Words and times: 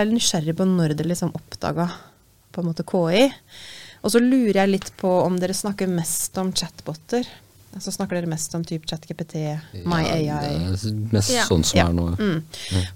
er 0.00 0.12
nysgjerrig 0.12 0.54
på 0.58 0.66
når 0.68 0.94
dere 0.98 1.08
liksom 1.12 1.34
oppdaga 1.36 1.88
på 2.52 2.62
en 2.62 2.70
måte 2.70 2.84
KI. 2.88 3.26
Og 4.02 4.12
så 4.14 4.20
lurer 4.22 4.62
jeg 4.62 4.70
litt 4.72 4.92
på 5.00 5.10
om 5.24 5.36
dere 5.42 5.54
snakker 5.56 5.88
mest 5.90 6.36
om 6.38 6.52
chatboter. 6.52 7.26
Så 7.78 7.92
snakker 7.92 8.16
dere 8.18 8.30
mest 8.30 8.54
om 8.56 8.62
type 8.64 8.88
ChatGPT, 8.88 9.34
MyAI 9.84 10.22
Ja, 10.24 10.38
det 10.40 10.78
er 10.88 10.94
mest 11.12 11.30
Ja. 11.34 11.44
sånn 11.44 11.64
som 11.64 11.78
Ja. 11.78 11.88
er 11.88 11.92
nå. 11.92 12.06
Mm. 12.16 12.42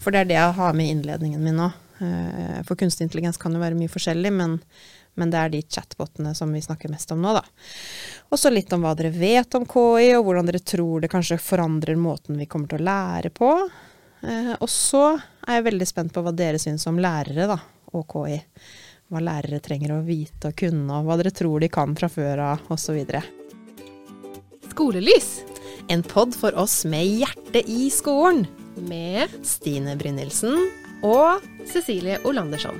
For 0.01 0.11
det 0.11 0.21
er 0.21 0.25
det 0.31 0.35
jeg 0.39 0.55
har 0.55 0.73
med 0.73 0.87
i 0.87 0.95
innledningen 0.95 1.41
min 1.45 1.57
nå. 1.57 1.73
Eh, 2.01 2.63
For 2.65 2.75
kunstig 2.75 3.03
intelligens 3.11 3.37
kan 3.39 3.53
jo 3.53 3.61
være 3.61 3.77
mye 3.79 3.89
forskjellig, 3.93 4.33
men, 4.33 4.61
men 5.17 5.31
det 5.31 5.39
er 5.39 5.49
de 5.51 5.63
chatbotene 5.63 6.35
som 6.35 6.51
vi 6.53 6.61
snakker 6.65 6.91
mest 6.91 7.13
om 7.13 7.21
nå, 7.23 7.35
da. 7.35 7.43
Og 8.33 8.39
så 8.39 8.51
litt 8.51 8.73
om 8.73 8.81
hva 8.83 8.97
dere 8.97 9.13
vet 9.13 9.55
om 9.55 9.67
KI, 9.67 10.15
og 10.17 10.25
hvordan 10.25 10.47
dere 10.47 10.59
tror 10.65 11.01
det 11.03 11.11
kanskje 11.13 11.39
forandrer 11.39 11.95
måten 12.01 12.39
vi 12.39 12.47
kommer 12.47 12.67
til 12.69 12.79
å 12.81 12.89
lære 12.89 13.31
på. 13.31 13.53
Eh, 14.23 14.53
Og 14.61 14.69
så 14.71 15.19
er 15.47 15.59
jeg 15.59 15.67
veldig 15.71 15.87
spent 15.89 16.13
på 16.15 16.23
hva 16.23 16.33
dere 16.35 16.59
syns 16.63 16.87
om 16.87 16.99
lærere, 17.03 17.49
da, 17.51 17.59
og 17.93 18.07
KI. 18.13 18.39
Hva 19.13 19.21
lærere 19.21 19.61
trenger 19.61 19.97
å 19.97 20.03
vite 20.07 20.49
og 20.53 20.57
kunne, 20.57 20.89
og 21.01 21.05
hva 21.09 21.17
dere 21.21 21.35
tror 21.35 21.61
de 21.61 21.69
kan 21.69 21.95
fra 21.99 22.09
før 22.09 22.39
av, 22.53 22.63
osv. 22.73 23.03
Skolelys 24.73 25.43
En 25.91 26.03
pod 26.07 26.33
for 26.39 26.55
oss 26.57 26.85
med 26.89 27.05
hjerte 27.21 27.61
i 27.69 27.91
skolen. 27.91 28.47
med 28.89 29.29
Stine 29.45 29.97
Brynildsen. 29.99 30.55
og 31.03 31.43
Cecilie 31.67 32.19
Olandersson. 32.25 32.79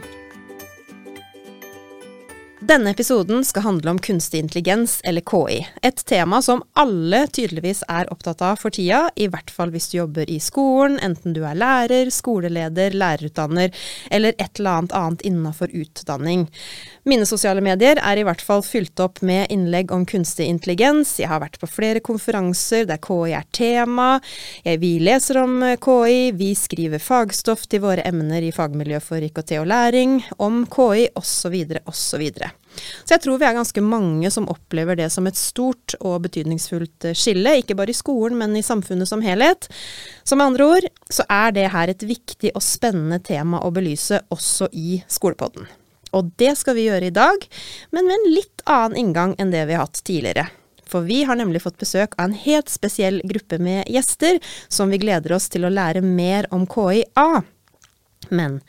Denne 2.63 2.91
episoden 2.91 3.41
skal 3.45 3.63
handle 3.63 3.91
om 3.91 3.99
kunstig 3.99 4.39
intelligens, 4.39 5.01
eller 5.05 5.21
KI. 5.21 5.67
Et 5.83 6.05
tema 6.07 6.39
som 6.43 6.61
alle 6.79 7.25
tydeligvis 7.27 7.81
er 7.91 8.07
opptatt 8.15 8.45
av 8.47 8.61
for 8.61 8.71
tida, 8.71 9.09
i 9.19 9.27
hvert 9.27 9.51
fall 9.51 9.73
hvis 9.75 9.89
du 9.91 9.97
jobber 9.97 10.31
i 10.31 10.39
skolen, 10.39 10.95
enten 11.03 11.35
du 11.35 11.41
er 11.43 11.59
lærer, 11.59 12.13
skoleleder, 12.15 12.95
lærerutdanner 12.95 13.75
eller 14.15 14.39
et 14.39 14.61
eller 14.61 14.79
annet 14.79 14.95
annet 14.95 15.27
innenfor 15.27 15.75
utdanning. 15.75 16.47
Mine 17.03 17.27
sosiale 17.27 17.65
medier 17.67 17.99
er 17.99 18.21
i 18.21 18.25
hvert 18.29 18.47
fall 18.47 18.63
fylt 18.63 19.03
opp 19.03 19.19
med 19.27 19.51
innlegg 19.51 19.91
om 19.91 20.07
kunstig 20.07 20.47
intelligens. 20.47 21.17
Jeg 21.19 21.33
har 21.35 21.43
vært 21.43 21.59
på 21.59 21.67
flere 21.67 21.99
konferanser 21.99 22.87
der 22.87 23.03
KI 23.03 23.35
er 23.43 23.51
tema. 23.51 24.09
Vi 24.63 24.95
leser 25.03 25.43
om 25.43 25.59
eh, 25.67 25.81
KI, 25.83 26.31
vi 26.39 26.55
skriver 26.55 27.03
fagstoff 27.03 27.67
til 27.67 27.83
våre 27.89 28.07
emner 28.07 28.47
i 28.47 28.55
fagmiljø 28.55 29.03
for 29.03 29.19
IKT 29.19 29.59
og 29.59 29.71
læring, 29.75 30.21
om 30.39 30.63
KI 30.71 31.09
osv. 31.19 31.63
osv. 31.91 32.52
Så 33.03 33.15
jeg 33.15 33.25
tror 33.25 33.41
vi 33.41 33.49
er 33.49 33.57
ganske 33.57 33.85
mange 33.85 34.31
som 34.35 34.49
opplever 34.53 34.99
det 34.99 35.09
som 35.13 35.27
et 35.29 35.39
stort 35.39 35.97
og 36.01 36.23
betydningsfullt 36.27 37.09
eh, 37.11 37.19
skille, 37.19 37.59
ikke 37.61 37.77
bare 37.79 37.95
i 37.95 37.99
skolen, 37.99 38.39
men 38.41 38.57
i 38.57 38.65
samfunnet 38.67 39.11
som 39.11 39.25
helhet. 39.25 39.69
Så 40.25 40.39
med 40.39 40.53
andre 40.53 40.71
ord 40.77 40.89
så 41.13 41.27
er 41.29 41.55
det 41.57 41.69
her 41.75 41.93
et 41.93 42.07
viktig 42.07 42.55
og 42.55 42.65
spennende 42.65 43.21
tema 43.25 43.63
å 43.63 43.73
belyse 43.75 44.23
også 44.33 44.71
i 44.73 45.03
Skolepodden. 45.11 45.69
Og 46.13 46.33
det 46.41 46.55
skal 46.61 46.77
vi 46.77 46.89
gjøre 46.89 47.09
i 47.09 47.15
dag, 47.15 47.47
men 47.91 48.09
med 48.09 48.19
en 48.19 48.35
litt 48.35 48.67
annen 48.69 48.99
inngang 49.01 49.37
enn 49.41 49.53
det 49.55 49.65
vi 49.69 49.77
har 49.79 49.87
hatt 49.87 50.03
tidligere. 50.05 50.51
For 50.93 51.07
vi 51.09 51.23
har 51.25 51.39
nemlig 51.41 51.63
fått 51.65 51.81
besøk 51.81 52.19
av 52.19 52.29
en 52.29 52.37
helt 52.37 52.69
spesiell 52.69 53.23
gruppe 53.25 53.57
med 53.63 53.89
gjester, 53.89 54.37
som 54.69 54.93
vi 54.93 55.01
gleder 55.01 55.33
oss 55.39 55.49
til 55.53 55.65
å 55.65 55.73
lære 55.73 56.05
mer 56.05 56.51
om 56.53 56.67
KI 56.69 57.07
av. 57.17 57.41
Men 58.31 58.61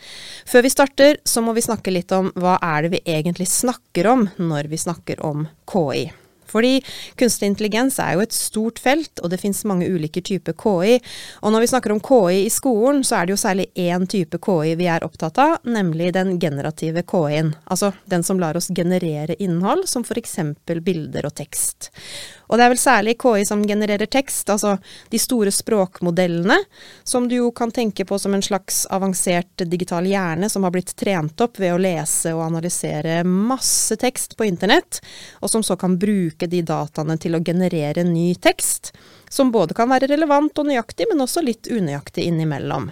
før 0.49 0.65
vi 0.65 0.73
starter, 0.73 1.21
så 1.23 1.43
må 1.45 1.53
vi 1.53 1.65
snakke 1.65 1.93
litt 1.93 2.11
om 2.15 2.31
hva 2.39 2.57
er 2.63 2.85
det 2.85 2.95
vi 2.95 3.03
egentlig 3.17 3.47
snakker 3.51 4.09
om 4.09 4.27
når 4.37 4.71
vi 4.71 4.81
snakker 4.81 5.23
om 5.23 5.47
KI. 5.69 6.09
Fordi 6.53 6.77
kunstig 7.19 7.49
intelligens 7.51 7.99
er 8.03 8.15
jo 8.15 8.23
et 8.23 8.35
stort 8.35 8.81
felt, 8.81 9.21
og 9.23 9.33
det 9.33 9.41
finnes 9.41 9.63
mange 9.69 9.89
ulike 9.89 10.23
typer 10.23 10.55
KI. 10.57 10.99
Og 11.41 11.53
når 11.53 11.65
vi 11.65 11.71
snakker 11.73 11.95
om 11.95 12.01
KI 12.03 12.43
i 12.45 12.53
skolen, 12.53 13.03
så 13.03 13.19
er 13.19 13.27
det 13.27 13.35
jo 13.35 13.41
særlig 13.41 13.69
én 13.79 14.07
type 14.09 14.39
KI 14.43 14.77
vi 14.79 14.89
er 14.91 15.05
opptatt 15.05 15.41
av, 15.41 15.57
nemlig 15.65 16.13
den 16.15 16.37
generative 16.41 17.03
KI-en. 17.09 17.53
Altså 17.65 17.93
den 18.09 18.23
som 18.23 18.39
lar 18.41 18.57
oss 18.59 18.69
generere 18.73 19.37
innhold, 19.41 19.87
som 19.89 20.05
f.eks. 20.05 20.39
bilder 20.65 21.27
og 21.27 21.35
tekst. 21.37 21.91
Og 22.53 22.59
det 22.59 22.65
er 22.67 22.73
vel 22.73 22.81
særlig 22.81 23.15
KI 23.17 23.45
som 23.49 23.63
genererer 23.65 24.09
tekst, 24.11 24.49
altså 24.53 24.75
de 25.09 25.19
store 25.21 25.49
språkmodellene, 25.53 26.59
som 27.08 27.25
du 27.30 27.37
jo 27.39 27.47
kan 27.55 27.71
tenke 27.73 28.05
på 28.05 28.19
som 28.21 28.36
en 28.36 28.45
slags 28.45 28.83
avansert 28.93 29.63
digital 29.71 30.05
hjerne 30.05 30.49
som 30.52 30.65
har 30.67 30.73
blitt 30.75 30.93
trent 30.99 31.42
opp 31.42 31.58
ved 31.58 31.73
å 31.73 31.81
lese 31.81 32.36
og 32.36 32.43
analysere 32.45 33.23
masse 33.25 33.97
tekst 33.97 34.37
på 34.37 34.45
internett, 34.45 35.02
og 35.42 35.49
som 35.49 35.65
så 35.65 35.77
kan 35.80 35.97
bruke 35.97 36.42
de 36.52 36.61
dataene 36.65 37.17
til 37.21 37.37
å 37.37 37.43
generere 37.43 38.05
ny 38.08 38.33
tekst, 38.36 38.92
som 39.30 39.52
både 39.54 39.76
kan 39.77 39.92
være 39.92 40.11
relevant 40.11 40.59
og 40.59 40.70
nøyaktig, 40.70 41.09
men 41.11 41.26
også 41.26 41.45
litt 41.45 41.70
unøyaktig 41.71 42.27
innimellom. 42.30 42.92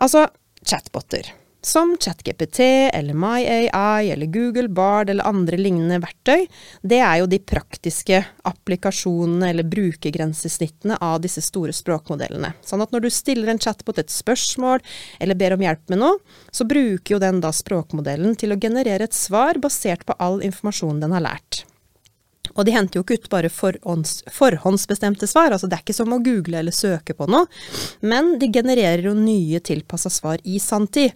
Altså 0.00 0.26
chatboter. 0.64 1.34
Som 1.62 1.96
ChatGPT 2.00 2.60
eller 2.92 3.14
MyAI 3.14 4.10
eller 4.12 4.26
Google 4.26 4.68
Bard 4.68 5.10
eller 5.10 5.26
andre 5.28 5.58
lignende 5.60 5.98
verktøy, 6.00 6.46
det 6.80 7.02
er 7.04 7.18
jo 7.20 7.26
de 7.28 7.36
praktiske 7.44 8.22
applikasjonene 8.48 9.50
eller 9.52 9.68
brukergrensesnittene 9.68 10.96
av 11.04 11.20
disse 11.20 11.44
store 11.44 11.74
språkmodellene. 11.76 12.54
Sånn 12.64 12.80
at 12.80 12.96
når 12.96 13.04
du 13.04 13.10
stiller 13.12 13.52
en 13.52 13.60
chatbot 13.60 14.00
et 14.00 14.12
spørsmål 14.12 14.80
eller 15.20 15.36
ber 15.36 15.58
om 15.58 15.66
hjelp 15.66 15.92
med 15.92 16.00
noe, 16.00 16.16
så 16.48 16.64
bruker 16.64 17.18
jo 17.18 17.20
den 17.20 17.44
da 17.44 17.52
språkmodellen 17.52 18.40
til 18.40 18.56
å 18.56 18.60
generere 18.60 19.04
et 19.04 19.16
svar 19.16 19.60
basert 19.60 20.08
på 20.08 20.16
all 20.16 20.40
informasjon 20.40 21.04
den 21.04 21.12
har 21.12 21.28
lært. 21.28 21.66
Og 22.56 22.66
de 22.66 22.74
henter 22.74 22.98
jo 22.98 23.04
ikke 23.04 23.20
ut 23.20 23.30
bare 23.32 23.50
forhånds, 23.52 24.20
forhåndsbestemte 24.34 25.28
svar, 25.30 25.54
altså 25.54 25.70
det 25.70 25.78
er 25.78 25.84
ikke 25.84 25.96
som 25.96 26.14
å 26.14 26.20
google 26.24 26.60
eller 26.60 26.74
søke 26.74 27.16
på 27.16 27.28
noe, 27.30 27.46
men 28.02 28.34
de 28.40 28.50
genererer 28.52 29.06
jo 29.08 29.14
nye 29.16 29.60
tilpassa 29.64 30.10
svar 30.12 30.42
i 30.44 30.60
sanntid. 30.62 31.14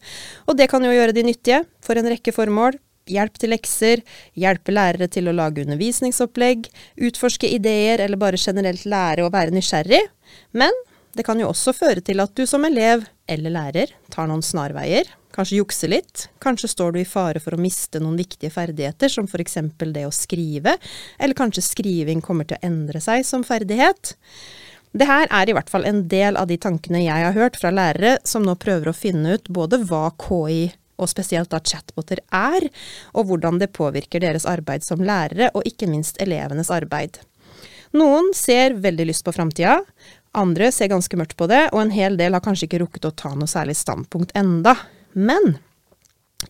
Og 0.48 0.58
det 0.58 0.70
kan 0.72 0.84
jo 0.84 0.94
gjøre 0.94 1.16
de 1.16 1.26
nyttige 1.26 1.64
for 1.84 1.98
en 1.98 2.10
rekke 2.12 2.34
formål. 2.34 2.78
Hjelp 3.10 3.34
til 3.36 3.52
lekser, 3.52 4.00
hjelpe 4.40 4.72
lærere 4.72 5.10
til 5.12 5.28
å 5.28 5.34
lage 5.36 5.60
undervisningsopplegg, 5.66 6.70
utforske 7.04 7.50
ideer 7.52 8.00
eller 8.00 8.20
bare 8.20 8.40
generelt 8.40 8.86
lære 8.88 9.26
å 9.26 9.32
være 9.32 9.52
nysgjerrig. 9.52 10.00
Men 10.56 10.72
det 11.14 11.26
kan 11.26 11.38
jo 11.40 11.50
også 11.50 11.74
føre 11.76 12.00
til 12.04 12.22
at 12.24 12.32
du 12.32 12.46
som 12.48 12.64
elev 12.64 13.04
eller 13.28 13.52
lærer 13.52 13.92
tar 14.12 14.30
noen 14.30 14.42
snarveier, 14.44 15.04
kanskje 15.34 15.58
jukse 15.58 15.90
litt, 15.90 16.28
kanskje 16.42 16.70
står 16.70 16.94
du 16.94 17.00
i 17.02 17.08
fare 17.08 17.42
for 17.42 17.56
å 17.56 17.60
miste 17.60 18.00
noen 18.02 18.18
viktige 18.20 18.52
ferdigheter, 18.54 19.10
som 19.10 19.26
f.eks. 19.26 19.58
det 19.80 20.04
å 20.06 20.14
skrive, 20.14 20.76
eller 21.18 21.38
kanskje 21.38 21.66
skriving 21.66 22.22
kommer 22.24 22.48
til 22.48 22.58
å 22.58 22.66
endre 22.66 23.02
seg 23.02 23.26
som 23.26 23.44
ferdighet. 23.46 24.14
Det 24.94 25.08
her 25.10 25.26
er 25.34 25.50
i 25.50 25.56
hvert 25.56 25.70
fall 25.72 25.86
en 25.88 26.04
del 26.06 26.38
av 26.38 26.46
de 26.46 26.58
tankene 26.60 27.02
jeg 27.02 27.26
har 27.26 27.34
hørt 27.34 27.58
fra 27.58 27.72
lærere 27.74 28.16
som 28.22 28.46
nå 28.46 28.54
prøver 28.62 28.92
å 28.92 28.96
finne 28.96 29.34
ut 29.34 29.50
både 29.50 29.82
hva 29.88 30.06
KI 30.22 30.68
og 30.94 31.10
spesielt 31.10 31.50
da 31.50 31.58
chatboter 31.58 32.20
er, 32.30 32.68
og 33.18 33.26
hvordan 33.26 33.58
det 33.58 33.72
påvirker 33.74 34.22
deres 34.22 34.46
arbeid 34.46 34.84
som 34.86 35.02
lærere, 35.02 35.50
og 35.50 35.66
ikke 35.66 35.88
minst 35.90 36.20
elevenes 36.22 36.70
arbeid. 36.70 37.18
Noen 37.98 38.30
ser 38.34 38.76
veldig 38.82 39.08
lyst 39.10 39.26
på 39.26 39.34
framtida, 39.34 39.80
andre 40.34 40.70
ser 40.74 40.90
ganske 40.90 41.18
mørkt 41.18 41.36
på 41.38 41.46
det, 41.50 41.68
og 41.72 41.80
en 41.82 41.94
hel 41.94 42.18
del 42.18 42.34
har 42.34 42.42
kanskje 42.42 42.68
ikke 42.68 42.82
rukket 42.82 43.06
å 43.06 43.14
ta 43.14 43.34
noe 43.34 43.50
særlig 43.50 43.76
standpunkt 43.78 44.34
enda. 44.38 44.76
Men 45.14 45.56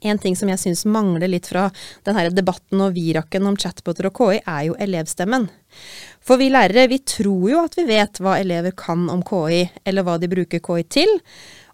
en 0.00 0.19
ting 0.19 0.36
som 0.36 0.50
jeg 0.50 0.60
syns 0.60 0.84
mangler 0.91 1.30
litt 1.30 1.47
fra 1.48 1.69
denne 2.06 2.26
debatten 2.34 2.80
og 2.82 2.97
viraken 2.97 3.47
om 3.48 3.58
chatboter 3.60 4.08
og 4.08 4.16
KI, 4.19 4.41
er 4.41 4.62
jo 4.69 4.78
elevstemmen. 4.80 5.47
For 6.25 6.41
vi 6.41 6.50
lærere, 6.52 6.88
vi 6.91 7.00
tror 7.06 7.47
jo 7.50 7.62
at 7.64 7.76
vi 7.78 7.86
vet 7.88 8.20
hva 8.22 8.38
elever 8.41 8.75
kan 8.76 9.06
om 9.12 9.22
KI, 9.26 9.62
eller 9.84 10.06
hva 10.06 10.19
de 10.20 10.30
bruker 10.32 10.62
KI 10.64 10.88
til, 10.98 11.14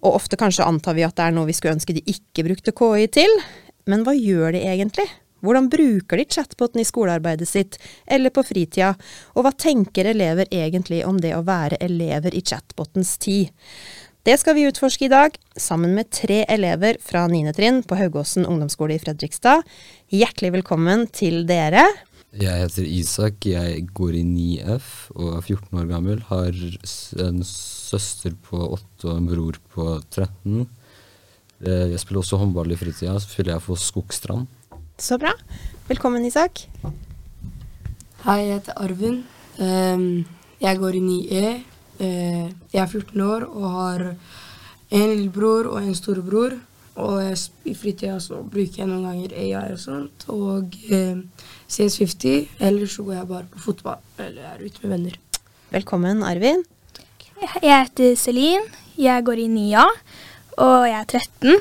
og 0.04 0.20
ofte 0.20 0.38
kanskje 0.40 0.66
antar 0.66 0.96
vi 0.98 1.06
at 1.06 1.16
det 1.16 1.26
er 1.28 1.34
noe 1.36 1.48
vi 1.48 1.56
skulle 1.56 1.76
ønske 1.78 1.96
de 1.96 2.04
ikke 2.12 2.46
brukte 2.46 2.76
KI 2.76 3.08
til. 3.20 3.34
Men 3.90 4.04
hva 4.06 4.14
gjør 4.16 4.54
de 4.56 4.64
egentlig? 4.68 5.08
Hvordan 5.40 5.70
bruker 5.72 6.20
de 6.20 6.26
chatboten 6.28 6.82
i 6.82 6.84
skolearbeidet 6.84 7.48
sitt, 7.48 7.78
eller 8.04 8.32
på 8.34 8.44
fritida, 8.44 8.92
og 9.32 9.46
hva 9.46 9.54
tenker 9.56 10.10
elever 10.10 10.50
egentlig 10.52 11.00
om 11.08 11.16
det 11.20 11.32
å 11.32 11.44
være 11.46 11.80
elever 11.80 12.36
i 12.36 12.44
chatbotens 12.44 13.16
tid? 13.22 13.48
Det 14.26 14.36
skal 14.36 14.54
vi 14.58 14.66
utforske 14.68 15.06
i 15.06 15.12
dag, 15.12 15.36
sammen 15.56 15.94
med 15.96 16.10
tre 16.12 16.42
elever 16.52 16.98
fra 17.00 17.22
9. 17.30 17.54
trinn 17.56 17.78
på 17.88 17.96
Haugåsen 17.96 18.44
ungdomsskole 18.44 18.98
i 18.98 19.00
Fredrikstad. 19.00 19.62
Hjertelig 20.12 20.50
velkommen 20.58 21.06
til 21.16 21.46
dere. 21.48 21.86
Jeg 22.36 22.60
heter 22.62 22.84
Isak, 22.86 23.46
jeg 23.48 23.86
går 23.96 24.18
i 24.20 24.22
9F 24.26 24.90
og 25.16 25.38
er 25.38 25.46
14 25.46 25.80
år 25.80 25.88
gammel. 25.88 26.20
Har 26.28 26.52
en 27.24 27.40
søster 27.48 28.36
på 28.44 28.60
8 28.76 29.08
og 29.08 29.16
en 29.16 29.30
bror 29.32 29.56
på 29.72 29.88
13. 30.12 30.68
Eh, 31.64 31.88
Jeg 31.90 31.98
spiller 32.04 32.20
også 32.20 32.38
håndball 32.44 32.70
i 32.70 32.78
fritida, 32.78 33.16
så 33.18 33.24
spiller 33.32 33.56
jeg 33.56 33.62
for 33.64 33.80
Skogstrand. 33.80 34.46
Så 35.00 35.16
bra. 35.18 35.32
Velkommen, 35.88 36.24
Isak. 36.28 36.66
Hei, 38.26 38.38
jeg 38.44 38.60
heter 38.60 38.76
Arvin. 38.84 39.22
Ehm, 39.58 40.26
jeg 40.60 40.78
går 40.78 41.00
i 41.00 41.00
9E. 41.08 41.56
Eh, 42.00 42.48
jeg 42.72 42.80
er 42.80 42.88
14 42.88 43.20
år 43.20 43.44
og 43.44 43.70
har 43.74 44.04
en 44.90 45.08
lillebror 45.12 45.68
og 45.68 45.82
en 45.82 45.94
storebror. 45.94 46.56
Og 47.00 47.20
jeg, 47.22 47.36
i 47.70 47.74
fritida 47.76 48.18
så 48.20 48.40
bruker 48.42 48.82
jeg 48.82 48.88
noen 48.88 49.06
ganger 49.06 49.34
AI 49.36 49.72
og 49.74 49.80
sånt. 49.80 50.26
Og 50.32 50.74
eh, 50.90 51.20
CS50. 51.68 52.56
Ellers 52.58 52.96
så 52.96 53.04
går 53.06 53.20
jeg 53.20 53.30
bare 53.30 53.48
på 53.52 53.64
fotball 53.68 54.00
eller 54.18 54.48
er 54.54 54.64
ute 54.64 54.82
med 54.84 54.96
venner. 54.96 55.20
Velkommen, 55.70 56.24
Arvin. 56.26 56.64
Jeg 57.40 57.76
heter 57.78 58.16
Celine. 58.16 58.64
Jeg 59.00 59.24
går 59.24 59.38
i 59.40 59.46
9A, 59.48 59.84
og 60.60 60.82
jeg 60.88 60.98
er 60.98 61.04
13. 61.04 61.54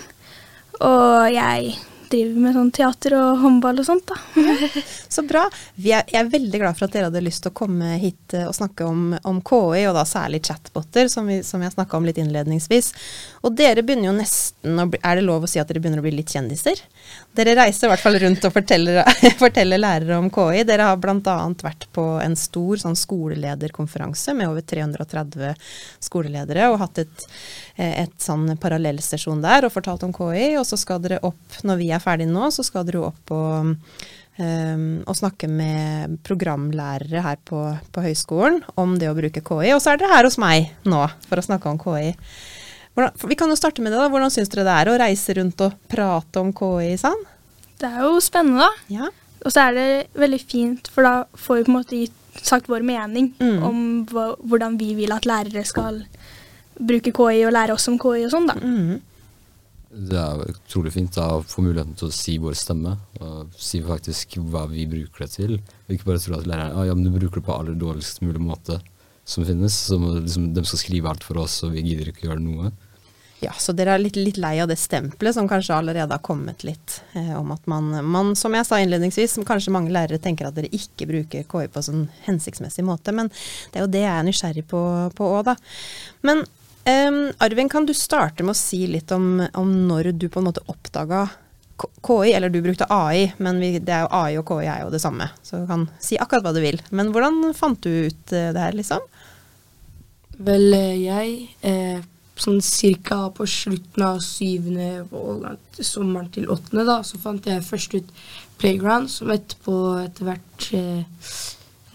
Og 0.79 1.29
jeg 1.31 1.75
driver 2.11 2.43
med 2.43 2.55
sånn 2.57 2.71
teater 2.75 3.15
og 3.17 3.41
håndball 3.43 3.81
og 3.81 3.87
sånt, 3.87 4.09
da. 4.09 4.17
Så 5.15 5.23
bra. 5.27 5.45
Vi 5.75 5.93
er, 5.95 6.05
jeg 6.09 6.19
er 6.21 6.31
veldig 6.31 6.61
glad 6.61 6.77
for 6.77 6.87
at 6.87 6.95
dere 6.95 7.09
hadde 7.09 7.23
lyst 7.25 7.43
til 7.45 7.53
å 7.53 7.57
komme 7.59 7.95
hit 8.01 8.35
eh, 8.37 8.47
og 8.49 8.55
snakke 8.57 8.87
om, 8.87 9.13
om 9.27 9.41
KI, 9.45 9.85
og 9.89 9.95
da 9.97 10.05
særlig 10.07 10.41
chatboter, 10.47 11.09
som, 11.11 11.29
vi, 11.29 11.39
som 11.45 11.63
jeg 11.63 11.75
snakka 11.75 11.97
om 11.97 12.07
litt 12.07 12.19
innledningsvis. 12.21 12.91
Og 13.45 13.55
dere 13.57 13.83
begynner 13.85 14.11
jo 14.11 14.17
nesten 14.17 14.81
å 14.81 14.87
bli 14.89 14.99
Er 15.05 15.19
det 15.19 15.25
lov 15.25 15.45
å 15.45 15.49
si 15.49 15.61
at 15.61 15.69
dere 15.69 15.81
begynner 15.81 16.01
å 16.01 16.05
bli 16.05 16.15
litt 16.17 16.33
kjendiser? 16.33 16.81
Dere 17.37 17.55
reiser 17.57 17.87
i 17.87 17.93
hvert 17.93 18.03
fall 18.03 18.19
rundt 18.21 18.45
og 18.47 18.53
forteller, 18.53 19.01
forteller 19.43 19.81
lærere 19.81 20.19
om 20.19 20.29
KI. 20.33 20.65
Dere 20.67 20.89
har 20.89 20.99
bl.a. 21.01 21.37
vært 21.63 21.87
på 21.95 22.05
en 22.23 22.35
stor 22.39 22.81
sånn 22.83 22.97
skolelederkonferanse 22.99 24.35
med 24.37 24.49
over 24.49 24.65
330 24.65 25.53
skoleledere 26.03 26.69
og 26.71 26.79
hatt 26.83 27.03
et, 27.05 27.25
eh, 27.77 28.03
et 28.03 28.15
sånn 28.21 28.49
parallellstasjon 28.59 29.43
der 29.45 29.67
og 29.67 29.73
fortalt 29.75 30.03
om 30.07 30.13
KI. 30.15 30.51
Og 30.59 30.67
så 30.67 30.79
skal 30.79 31.01
dere 31.03 31.21
opp, 31.25 31.61
når 31.63 31.81
vi 31.81 31.91
er 31.95 31.98
ferdige 32.03 32.31
nå, 32.31 32.49
så 32.53 32.65
skal 32.65 32.87
dere 32.87 33.05
opp 33.11 33.35
og 33.35 33.75
Um, 34.39 35.01
og 35.03 35.17
snakke 35.19 35.49
med 35.51 36.13
programlærere 36.23 37.19
her 37.25 37.39
på, 37.43 37.57
på, 37.91 38.03
høyskolen 38.05 38.61
om 38.79 38.93
det 38.95 39.09
å 39.11 39.15
bruke 39.17 39.41
KI. 39.43 39.73
Og 39.75 39.81
så 39.83 39.91
er 39.91 39.99
dere 39.99 40.13
her 40.13 40.23
hos 40.29 40.37
meg 40.39 40.69
nå 40.87 41.01
for 41.25 41.41
å 41.41 41.43
snakke 41.43 41.67
om 41.67 41.79
KI. 41.81 42.13
Hvordan, 42.95 43.17
vi 43.27 43.35
kan 43.35 43.51
jo 43.51 43.57
starte 43.59 43.83
med 43.83 43.91
det. 43.91 43.99
da. 43.99 44.07
Hvordan 44.07 44.31
syns 44.31 44.47
dere 44.53 44.63
det 44.63 44.77
er 44.77 44.91
å 44.93 44.95
reise 45.01 45.35
rundt 45.35 45.65
og 45.65 45.75
prate 45.91 46.39
om 46.39 46.53
KI, 46.55 46.93
Sand? 47.01 47.27
Det 47.83 47.89
er 47.91 48.07
jo 48.07 48.15
spennende, 48.23 48.63
da. 48.63 48.85
Ja. 49.01 49.09
Og 49.43 49.51
så 49.51 49.65
er 49.65 49.75
det 49.75 49.89
veldig 50.23 50.39
fint, 50.45 50.87
for 50.93 51.03
da 51.03 51.13
får 51.35 51.59
vi 51.59 51.67
på 51.67 51.73
en 51.73 51.79
måte 51.81 52.01
sagt 52.39 52.71
vår 52.71 52.87
mening 52.87 53.33
mm. 53.43 53.59
om 53.67 53.77
hva, 54.07 54.29
hvordan 54.39 54.79
vi 54.79 54.93
vil 55.01 55.11
at 55.15 55.27
lærere 55.27 55.65
skal 55.67 55.99
bruke 56.79 57.11
KI 57.11 57.43
og 57.43 57.55
lære 57.55 57.75
oss 57.75 57.91
om 57.91 57.99
KI 57.99 58.23
og 58.23 58.31
sånn, 58.31 58.47
da. 58.47 58.55
Mm. 58.55 59.01
Det 59.89 60.17
er 60.21 60.51
utrolig 60.51 60.91
fint 60.93 61.15
å 61.17 61.39
få 61.49 61.63
muligheten 61.65 61.95
til 61.97 62.11
å 62.11 62.13
si 62.13 62.35
vår 62.41 62.53
stemme, 62.57 62.93
og 63.25 63.55
si 63.57 63.81
faktisk 63.81 64.37
hva 64.51 64.67
vi 64.69 64.85
bruker 64.89 65.25
det 65.25 65.31
til. 65.33 65.55
Og 65.87 65.95
ikke 65.95 66.11
bare 66.11 66.21
tro 66.21 66.37
at 66.37 66.49
læreren 66.49 66.77
ah, 66.77 66.85
ja, 66.85 66.93
men 66.97 67.07
du 67.07 67.15
bruker 67.15 67.41
det 67.41 67.47
på 67.47 67.55
aller 67.55 67.77
dårligst 67.79 68.21
mulig 68.21 68.43
måte 68.43 68.77
som 69.25 69.47
finnes. 69.47 69.73
Som, 69.89 70.05
liksom, 70.19 70.51
de 70.53 70.65
skal 70.65 70.83
skrive 70.83 71.09
alt 71.09 71.25
for 71.25 71.41
oss, 71.41 71.63
og 71.65 71.73
vi 71.73 71.87
gidder 71.87 72.11
ikke 72.11 72.27
å 72.27 72.31
gjøre 72.31 72.45
noe. 72.45 72.71
Ja, 73.39 73.53
så 73.55 73.71
dere 73.71 73.93
er 73.95 74.01
litt, 74.03 74.17
litt 74.19 74.37
lei 74.37 74.57
av 74.59 74.67
det 74.67 74.75
stempelet 74.77 75.37
som 75.37 75.47
kanskje 75.47 75.77
allerede 75.77 76.11
har 76.11 76.23
kommet 76.25 76.65
litt 76.67 76.97
eh, 77.15 77.31
om 77.39 77.53
at 77.55 77.69
man, 77.71 77.87
man, 78.03 78.33
som 78.35 78.53
jeg 78.53 78.67
sa 78.67 78.81
innledningsvis, 78.83 79.37
kanskje 79.47 79.71
mange 79.71 79.93
lærere 79.95 80.19
tenker 80.19 80.49
at 80.49 80.57
dere 80.57 80.71
ikke 80.75 81.07
bruker 81.07 81.47
KI 81.47 81.69
på 81.71 81.83
sånn 81.85 82.09
hensiktsmessig 82.27 82.83
måte. 82.85 83.15
Men 83.15 83.31
det 83.71 83.79
er 83.79 83.85
jo 83.87 83.93
det 83.95 84.03
jeg 84.03 84.11
er 84.11 84.27
nysgjerrig 84.27 84.65
på 84.67 84.81
òg, 85.23 85.41
da. 85.47 85.55
Men 86.27 86.43
Um, 86.89 87.19
Arvin, 87.43 87.69
kan 87.69 87.85
du 87.85 87.93
starte 87.93 88.45
med 88.45 88.55
å 88.55 88.59
si 88.59 88.85
litt 88.89 89.11
om, 89.11 89.43
om 89.59 89.71
når 89.89 90.13
du 90.17 90.29
på 90.31 90.41
en 90.41 90.49
måte 90.49 90.63
oppdaga 90.71 91.27
KI, 91.79 92.33
eller 92.33 92.51
du 92.51 92.61
brukte 92.63 92.87
AI, 92.91 93.29
men 93.37 93.59
vi, 93.61 93.73
det 93.79 93.93
er 93.95 94.05
jo 94.05 94.13
AI 94.15 94.37
og 94.39 94.47
KI 94.49 94.67
er 94.67 94.85
jo 94.85 94.93
det 94.93 95.01
samme. 95.03 95.29
Så 95.43 95.61
du 95.61 95.67
kan 95.69 95.87
si 96.03 96.17
akkurat 96.19 96.47
hva 96.47 96.55
du 96.55 96.61
vil. 96.63 96.79
Men 96.95 97.11
hvordan 97.13 97.53
fant 97.57 97.79
du 97.83 98.09
ut 98.09 98.33
uh, 98.33 98.49
det 98.55 98.63
her, 98.63 98.77
liksom? 98.77 99.03
Vel, 100.39 100.69
eh, 100.71 100.95
jeg 101.03 101.31
eh, 101.67 101.99
sånn 102.39 102.61
cirka 102.63 103.25
på 103.35 103.47
slutten 103.49 104.05
av 104.07 104.21
syvende 104.23 105.03
og 105.11 105.45
sommeren 105.75 106.29
til 106.31 106.47
åttende, 106.51 106.85
da, 106.87 107.01
så 107.03 107.19
fant 107.19 107.47
jeg 107.47 107.65
først 107.67 107.97
ut 107.97 108.13
Playground, 108.59 109.11
som 109.11 109.31
etterpå 109.35 109.75
etter 110.05 110.29
hvert 110.29 110.69
eh, 110.75 111.33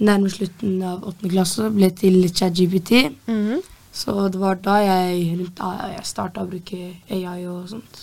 nærme 0.05 0.32
slutten 0.32 0.76
av 0.85 1.06
åttende 1.08 1.32
klasse 1.32 1.70
ble 1.73 1.88
til 1.96 2.20
ChatGPT. 2.29 2.93
Mm 3.29 3.41
-hmm. 3.46 3.62
Så 3.94 4.29
det 4.29 4.41
var 4.43 4.58
da 4.62 4.81
jeg, 4.82 5.46
jeg 5.55 6.06
starta 6.08 6.43
å 6.43 6.50
bruke 6.50 6.79
AI 7.14 7.44
og 7.46 7.69
sånt. 7.70 8.00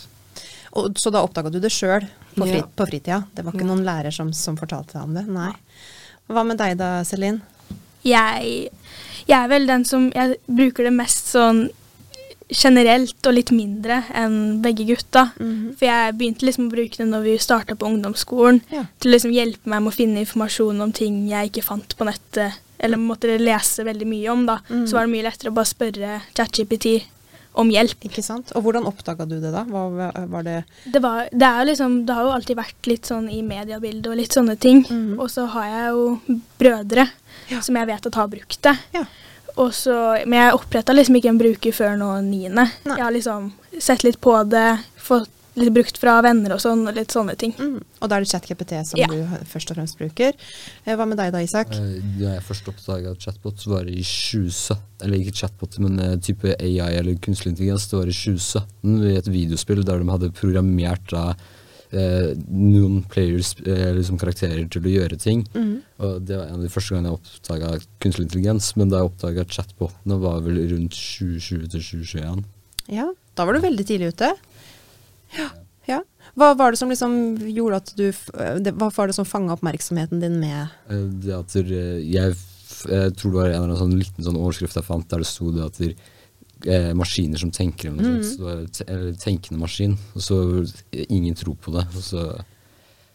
Og, 0.72 0.96
så 0.96 1.12
da 1.12 1.24
oppdaga 1.26 1.52
du 1.52 1.60
det 1.60 1.74
sjøl 1.74 2.06
på, 2.32 2.46
fri, 2.46 2.62
ja. 2.62 2.64
på, 2.64 2.88
fritida? 2.88 3.18
Det 3.36 3.44
var 3.44 3.56
ikke 3.56 3.66
ja. 3.66 3.72
noen 3.74 3.84
lærer 3.84 4.16
som, 4.16 4.32
som, 4.32 4.56
fortalte 4.60 4.96
deg 4.96 5.04
om 5.04 5.18
det? 5.18 5.26
Nei. 5.28 5.52
Hva 6.32 6.46
med 6.48 6.62
deg 6.62 6.78
da, 6.80 7.02
Celine? 7.08 7.44
Jeg, 8.08 8.72
jeg 9.28 9.36
er 9.38 9.50
vel 9.52 9.68
den 9.70 9.84
som 9.86 10.08
Jeg 10.16 10.40
bruker 10.50 10.88
det 10.88 10.96
mest 10.96 11.36
sånn 11.36 11.68
generelt 12.52 13.28
og 13.30 13.36
litt 13.36 13.52
mindre 13.56 14.02
enn 14.18 14.60
begge 14.64 14.84
gutta. 14.90 15.30
Mm 15.40 15.52
-hmm. 15.52 15.76
For 15.78 15.86
jeg 15.86 16.16
begynte 16.18 16.46
liksom 16.46 16.68
å 16.68 16.72
bruke 16.72 16.98
det 16.98 17.08
når 17.08 17.22
vi 17.22 17.38
starta 17.38 17.76
på 17.76 17.86
ungdomsskolen, 17.86 18.62
ja. 18.70 18.86
til 19.00 19.12
å 19.12 19.14
liksom 19.14 19.32
hjelpe 19.32 19.70
meg 19.70 19.82
med 19.82 19.94
å 19.94 19.96
finne 19.96 20.20
informasjon 20.20 20.82
om 20.82 20.92
ting 20.92 21.30
jeg 21.30 21.46
ikke 21.46 21.64
fant 21.64 21.98
på 21.98 22.04
nettet, 22.04 22.60
eller 22.81 23.01
måtte 23.01 23.38
lese 23.39 23.86
veldig 23.88 24.07
mye 24.10 24.30
om. 24.33 24.45
da. 24.50 24.60
Mm. 24.69 24.86
Så 24.88 24.98
var 24.98 25.07
det 25.07 25.13
mye 25.16 25.28
lettere 25.30 25.51
å 25.51 25.57
bare 25.57 25.69
spørre 25.69 26.19
ChatGPT 26.33 26.95
om 27.62 27.72
hjelp. 27.72 28.07
Ikke 28.07 28.24
sant? 28.24 28.54
Og 28.56 28.66
hvordan 28.66 28.88
oppdaga 28.89 29.25
du 29.28 29.38
det, 29.39 29.51
da? 29.54 29.63
Hva 29.68 30.12
var 30.31 30.45
det 30.48 30.62
Det, 30.86 31.01
var, 31.04 31.28
det, 31.31 31.48
er 31.48 31.68
liksom, 31.68 32.01
det 32.07 32.16
har 32.16 32.28
jo 32.28 32.36
alltid 32.36 32.60
vært 32.60 32.92
litt 32.92 33.10
sånn 33.10 33.28
i 33.31 33.42
mediebildet 33.45 34.12
og 34.12 34.19
litt 34.19 34.38
sånne 34.38 34.56
ting. 34.62 34.86
Mm. 34.88 35.19
Og 35.19 35.28
så 35.31 35.48
har 35.56 35.68
jeg 35.69 35.92
jo 35.95 36.38
brødre 36.62 37.10
ja. 37.51 37.60
som 37.60 37.78
jeg 37.80 37.92
vet 37.92 38.07
at 38.07 38.22
har 38.22 38.31
brukt 38.31 38.62
det. 38.69 38.78
Ja. 38.95 39.06
Så, 39.75 39.94
men 40.25 40.38
jeg 40.39 40.56
oppretta 40.56 40.94
liksom 40.95 41.18
ikke 41.19 41.30
en 41.33 41.42
bruker 41.42 41.75
før 41.75 41.98
nå 42.00 42.13
niende. 42.24 42.69
Jeg 42.88 43.04
har 43.04 43.13
liksom 43.13 43.51
sett 43.83 44.06
litt 44.07 44.18
på 44.24 44.38
det, 44.48 44.80
fått 44.95 45.30
litt 45.59 45.74
brukt 45.75 46.00
fra 46.00 46.18
venner 46.24 46.56
og 46.56 46.62
sånn, 46.63 46.86
og 46.88 46.98
litt 46.98 47.13
sånne 47.13 47.36
ting. 47.39 47.53
Mm. 47.57 47.80
Og 48.00 48.09
da 48.09 48.18
er 48.18 48.25
det 48.25 48.31
ChatGPT 48.31 48.75
som 48.88 49.01
ja. 49.01 49.09
du 49.12 49.48
først 49.51 49.74
og 49.74 49.80
fremst 49.80 50.00
bruker. 50.00 50.38
Eh, 50.86 50.95
hva 50.95 51.07
med 51.09 51.19
deg 51.19 51.33
da, 51.36 51.44
Isak? 51.44 51.74
Eh, 51.75 51.98
da 52.19 52.36
jeg 52.38 52.45
først 52.48 52.69
oppdaga 52.71 53.15
chatbot, 53.19 53.65
var 53.71 53.88
det 53.88 53.98
i 54.00 54.06
2017. 54.06 54.88
Eller 55.01 55.18
ikke 55.18 55.39
chatbot, 55.39 55.80
men 55.81 55.98
uh, 55.98 56.12
type 56.21 56.53
AI 56.62 56.92
eller 57.00 57.18
kunstig 57.24 57.56
intelligens. 57.56 57.88
Det 57.89 57.98
var 57.98 58.12
i 58.12 58.13
2017 58.13 59.00
i 59.09 59.15
et 59.18 59.31
videospill 59.33 59.81
der 59.88 60.03
de 60.03 60.13
hadde 60.13 60.30
programmert 60.38 61.07
da 61.09 61.31
eh, 61.92 62.31
noen 62.47 63.01
players, 63.09 63.54
eh, 63.65 63.89
liksom 63.97 64.19
karakterer 64.21 64.68
til 64.71 64.86
å 64.86 64.94
gjøre 64.95 65.19
ting. 65.19 65.44
Mm. 65.54 65.81
Og 66.06 66.21
Det 66.27 66.38
var 66.38 66.47
en 66.47 66.59
av 66.59 66.63
de 66.63 66.71
første 66.71 66.94
gangene 66.94 67.12
jeg 67.12 67.19
oppdaga 67.19 67.71
kunstig 68.04 68.27
intelligens. 68.27 68.71
Men 68.77 68.89
da 68.89 69.01
jeg 69.01 69.12
oppdaga 69.12 69.45
chatbotene, 69.45 70.19
var 70.21 70.42
vel 70.45 70.62
rundt 70.71 70.95
2020 70.95 71.68
til 71.74 71.81
2021. 71.81 72.45
Ja, 72.92 73.12
da 73.36 73.45
var 73.45 73.56
du 73.56 73.63
veldig 73.63 73.86
tidlig 73.88 74.13
ute. 74.15 74.33
Ja. 75.38 75.50
ja. 75.88 76.00
Hva 76.39 76.54
var 76.60 76.74
det 76.74 76.80
som 76.81 76.92
liksom 76.92 77.18
gjorde 77.51 77.81
at 77.81 77.92
du 77.98 78.07
det, 78.63 78.74
Hva 78.80 78.89
var 78.95 79.10
det 79.10 79.18
som 79.18 79.28
fanga 79.28 79.56
oppmerksomheten 79.57 80.22
din 80.24 80.39
med 80.42 80.72
eh, 80.92 81.06
Det 81.24 81.36
at 81.36 81.56
jeg, 81.56 82.38
jeg 82.88 83.13
tror 83.18 83.31
det 83.31 83.38
var 83.38 83.50
en 83.50 83.56
eller 83.56 83.68
annen 83.68 83.81
sånn 83.81 84.00
liten 84.00 84.28
sånn 84.28 84.39
overskrift 84.39 84.80
jeg 84.80 84.88
fant 84.88 85.10
der 85.12 85.24
det 85.24 85.30
sto 85.30 85.51
det 85.56 85.68
at 85.68 85.81
eh, 85.81 86.92
maskiner 86.98 87.42
som 87.42 87.51
tenker, 87.54 87.89
eller 87.89 88.04
noe 88.04 88.22
mm. 88.22 88.30
sånt. 88.31 88.81
Så, 88.81 89.01
tenkende 89.24 89.62
maskin. 89.62 89.98
Og 90.16 90.25
så 90.25 90.39
ingen 90.92 91.38
tror 91.38 91.57
på 91.62 91.74
det. 91.75 91.86
Og 91.95 92.06
så 92.06 92.25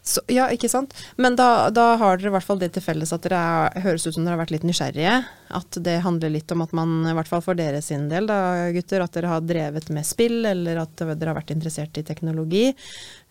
så, 0.09 0.21
ja, 0.31 0.45
ikke 0.55 0.69
sant. 0.71 0.93
Men 1.19 1.35
da, 1.35 1.67
da, 1.75 1.97
har 1.99 2.21
dere 2.21 2.31
i 2.31 2.35
hvert 2.37 2.47
fall 2.47 2.61
det 2.61 2.69
til 2.77 2.85
felles 2.85 3.11
at 3.11 3.25
dere 3.27 3.41
er, 3.43 3.81
høres 3.83 4.05
ut 4.07 4.15
som 4.15 4.23
dere 4.23 4.37
har 4.37 4.43
vært 4.45 4.53
litt 4.55 4.67
nysgjerrige. 4.69 5.17
At 5.59 5.79
det 5.83 5.97
handler 6.05 6.31
litt 6.31 6.53
om 6.55 6.63
at 6.63 6.75
man, 6.79 6.93
i 7.11 7.15
hvert 7.19 7.31
fall 7.31 7.43
for 7.43 7.59
dere 7.59 7.81
sin 7.83 8.05
del, 8.13 8.29
da, 8.31 8.39
gutter, 8.77 9.03
at 9.03 9.19
dere 9.19 9.33
har 9.33 9.43
drevet 9.43 9.91
med 9.91 10.07
spill, 10.07 10.45
eller 10.47 10.79
at 10.85 10.95
dere 11.03 11.33
har 11.33 11.41
vært 11.41 11.51
interessert 11.57 11.99
i 11.99 12.07
teknologi. 12.07 12.69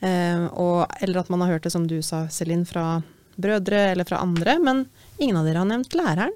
Eh, 0.03 0.44
og, 0.51 0.84
eller 1.00 1.24
at 1.24 1.32
man 1.32 1.46
har 1.46 1.55
hørt 1.55 1.70
det, 1.70 1.72
som 1.77 1.88
du 1.88 2.01
sa, 2.03 2.25
Celine, 2.27 2.67
fra 2.67 3.00
brødre 3.39 3.79
eller 3.94 4.03
fra 4.12 4.20
andre. 4.27 4.60
Men 4.60 4.84
ingen 5.15 5.39
av 5.39 5.48
dere 5.48 5.63
har 5.63 5.72
nevnt 5.72 5.96
læreren. 5.96 6.36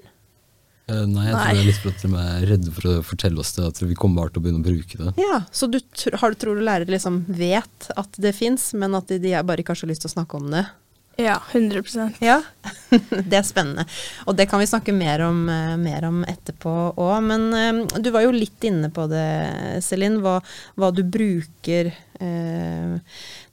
Uh, 0.90 1.06
nei, 1.06 1.28
jeg 1.28 1.36
nei. 1.36 1.40
tror 1.40 1.54
det 1.54 1.62
er 1.62 1.68
litt 1.68 1.80
for 1.80 1.92
at 1.92 2.02
de 2.02 2.10
er 2.20 2.44
redde 2.50 2.74
for 2.74 2.90
å 2.90 2.94
fortelle 3.06 3.42
oss 3.42 3.54
det. 3.56 3.68
At 3.70 3.80
vi 3.84 3.96
kommer 3.98 4.24
bare 4.24 4.34
til 4.34 4.42
å 4.42 4.44
begynne 4.46 4.62
å 4.62 4.66
bruke 4.66 5.00
det. 5.00 5.14
Ja, 5.22 5.40
Så 5.54 5.70
du 5.70 5.78
har, 6.18 6.36
tror 6.40 6.58
du 6.58 6.66
lærere 6.66 6.90
liksom 6.90 7.22
vet 7.28 7.90
at 8.00 8.20
det 8.20 8.34
fins, 8.36 8.72
men 8.74 8.96
at 8.98 9.10
de, 9.10 9.20
de 9.22 9.34
bare 9.46 9.62
ikke 9.62 9.76
har 9.76 9.82
så 9.82 9.90
lyst 9.90 10.06
til 10.06 10.10
å 10.10 10.16
snakke 10.18 10.40
om 10.40 10.50
det? 10.54 10.64
Ja, 11.20 11.34
100% 11.52 12.22
Ja, 12.24 12.38
Det 13.30 13.36
er 13.36 13.44
spennende. 13.44 13.84
Og 14.24 14.38
det 14.38 14.46
kan 14.48 14.62
vi 14.62 14.68
snakke 14.70 14.94
mer 14.96 15.26
om, 15.26 15.42
uh, 15.50 15.76
mer 15.80 16.06
om 16.08 16.22
etterpå 16.28 16.74
òg. 16.94 17.18
Men 17.26 17.50
uh, 17.52 18.00
du 18.00 18.10
var 18.14 18.24
jo 18.26 18.32
litt 18.34 18.66
inne 18.66 18.90
på 18.94 19.04
det, 19.10 19.26
Celine, 19.84 20.22
hva, 20.24 20.38
hva 20.80 20.92
du 20.94 21.04
bruker 21.06 21.94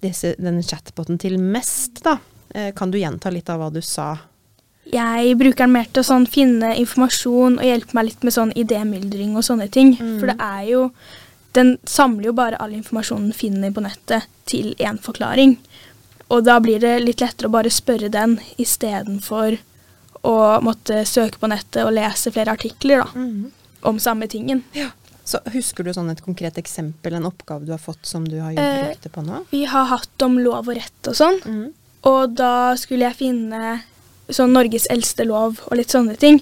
disse, 0.03 0.33
denne 0.35 0.59
chatboten 0.59 1.15
til 1.23 1.37
mest. 1.39 2.01
da. 2.03 2.17
kan 2.75 2.91
du 2.91 2.97
gjenta 2.99 3.31
litt 3.31 3.47
av 3.47 3.61
hva 3.61 3.69
du 3.71 3.79
sa? 3.79 4.09
Jeg 4.93 5.37
bruker 5.39 5.65
den 5.65 5.73
mer 5.75 5.87
til 5.91 6.03
å 6.03 6.07
sånn, 6.07 6.27
finne 6.31 6.73
informasjon 6.79 7.59
og 7.59 7.65
hjelpe 7.67 7.97
meg 7.97 8.09
litt 8.09 8.25
med 8.27 8.35
sånn 8.35 8.53
idémyldring 8.55 9.35
og 9.35 9.45
sånne 9.47 9.67
ting. 9.73 9.95
Mm. 9.97 10.17
For 10.19 10.31
det 10.31 10.37
er 10.39 10.67
jo 10.71 10.89
Den 11.57 11.77
samler 11.89 12.27
jo 12.27 12.33
bare 12.37 12.57
all 12.61 12.73
informasjonen 12.75 13.31
den 13.31 13.33
finner 13.33 13.71
på 13.73 13.81
nettet, 13.81 14.27
til 14.45 14.75
én 14.77 14.99
forklaring. 15.01 15.55
Og 16.29 16.43
da 16.45 16.59
blir 16.61 16.77
det 16.83 16.99
litt 17.01 17.23
lettere 17.23 17.49
å 17.49 17.55
bare 17.55 17.71
spørre 17.73 18.11
den 18.13 18.35
istedenfor 18.61 19.57
å 20.27 20.35
måtte 20.61 21.01
søke 21.07 21.39
på 21.41 21.49
nettet 21.49 21.81
og 21.81 21.95
lese 21.95 22.33
flere 22.35 22.53
artikler 22.53 23.01
da, 23.01 23.07
mm. 23.15 23.81
om 23.89 23.97
samme 23.97 24.27
tingen. 24.29 24.61
Ja. 24.75 24.91
Så 25.27 25.41
Husker 25.51 25.83
du 25.83 25.91
sånn 25.95 26.11
et 26.11 26.21
konkret 26.23 26.59
eksempel, 26.61 27.17
en 27.17 27.27
oppgave 27.27 27.65
du 27.65 27.73
har 27.73 27.81
fått 27.81 28.05
som 28.07 28.27
du 28.27 28.37
har 28.39 28.53
brukt 28.53 29.03
det 29.03 29.11
på 29.11 29.25
nå? 29.25 29.41
Vi 29.49 29.65
har 29.67 29.89
hatt 29.89 30.23
om 30.23 30.37
lov 30.39 30.69
og 30.69 30.77
rett 30.77 31.09
og 31.11 31.17
sånn. 31.19 31.41
Mm. 31.43 31.65
Og 32.07 32.37
da 32.37 32.77
skulle 32.79 33.09
jeg 33.09 33.19
finne 33.25 33.79
sånn 34.29 34.53
Norges 34.55 34.87
eldste 34.91 35.25
lov 35.27 35.61
og 35.67 35.77
litt 35.79 35.93
sånne 35.93 36.17
ting. 36.19 36.41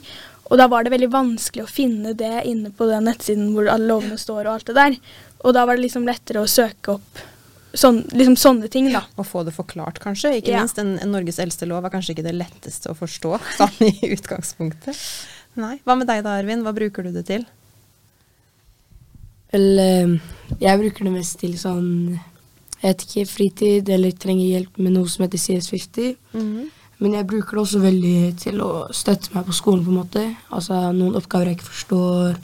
Og 0.49 0.57
da 0.61 0.67
var 0.69 0.83
det 0.85 0.91
veldig 0.93 1.09
vanskelig 1.13 1.63
å 1.65 1.69
finne 1.71 2.13
det 2.17 2.43
inne 2.45 2.69
på 2.69 2.85
den 2.89 3.07
nettsiden 3.09 3.51
hvor 3.55 3.69
alle 3.71 3.87
lovene 3.89 4.17
står 4.21 4.43
og 4.45 4.51
alt 4.55 4.67
det 4.69 4.75
der. 4.77 4.97
Og 5.45 5.53
da 5.57 5.63
var 5.65 5.77
det 5.77 5.85
liksom 5.87 6.05
lettere 6.05 6.43
å 6.43 6.49
søke 6.49 6.95
opp 6.99 7.21
sånn, 7.75 8.03
liksom 8.15 8.37
sånne 8.39 8.69
ting, 8.71 8.91
da. 8.93 9.01
Å 9.19 9.25
få 9.27 9.41
det 9.43 9.51
forklart, 9.57 9.97
kanskje. 9.99 10.35
Ikke 10.39 10.53
Ja. 10.53 10.61
minst 10.63 10.77
en, 10.79 10.93
en 11.01 11.11
Norges 11.11 11.39
eldste 11.43 11.65
lov 11.67 11.83
er 11.85 11.91
kanskje 11.93 12.13
ikke 12.15 12.23
det 12.29 12.35
letteste 12.37 12.93
å 12.93 12.95
forstå 12.97 13.33
sånn 13.57 13.81
i 13.89 14.11
utgangspunktet. 14.15 14.95
Nei. 15.59 15.79
Hva 15.83 15.97
med 15.97 16.07
deg 16.07 16.23
da, 16.23 16.37
Arvin? 16.39 16.63
Hva 16.63 16.73
bruker 16.77 17.03
du 17.03 17.11
det 17.15 17.25
til? 17.27 17.43
Vel, 19.53 19.67
eh, 19.79 20.15
jeg 20.61 20.79
bruker 20.81 21.05
det 21.07 21.13
mest 21.13 21.37
til 21.39 21.53
sånn 21.59 21.85
Jeg 22.81 22.89
vet 22.91 23.03
ikke, 23.05 23.25
fritid 23.29 23.89
eller 23.89 24.11
trenger 24.19 24.45
hjelp 24.51 24.77
med 24.83 24.93
noe 24.97 25.09
som 25.09 25.23
heter 25.25 25.39
CS50. 25.41 26.15
Men 27.03 27.17
jeg 27.17 27.27
bruker 27.27 27.57
det 27.57 27.63
også 27.65 27.81
veldig 27.83 28.19
til 28.39 28.61
å 28.63 28.69
støtte 28.95 29.33
meg 29.35 29.47
på 29.47 29.55
skolen, 29.55 29.83
på 29.83 29.91
en 29.91 29.99
måte. 29.99 30.25
Altså 30.55 30.77
noen 30.95 31.17
oppgaver 31.19 31.51
jeg 31.51 31.59
ikke 31.59 31.71
forstår. 31.73 32.37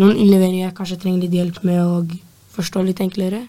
Noen 0.00 0.16
innleveringer 0.16 0.66
jeg 0.66 0.76
kanskje 0.78 0.98
trenger 1.04 1.26
litt 1.26 1.36
hjelp 1.38 1.62
med 1.68 1.78
å 1.84 2.00
forstå 2.56 2.82
litt 2.88 3.02
enklere. 3.04 3.44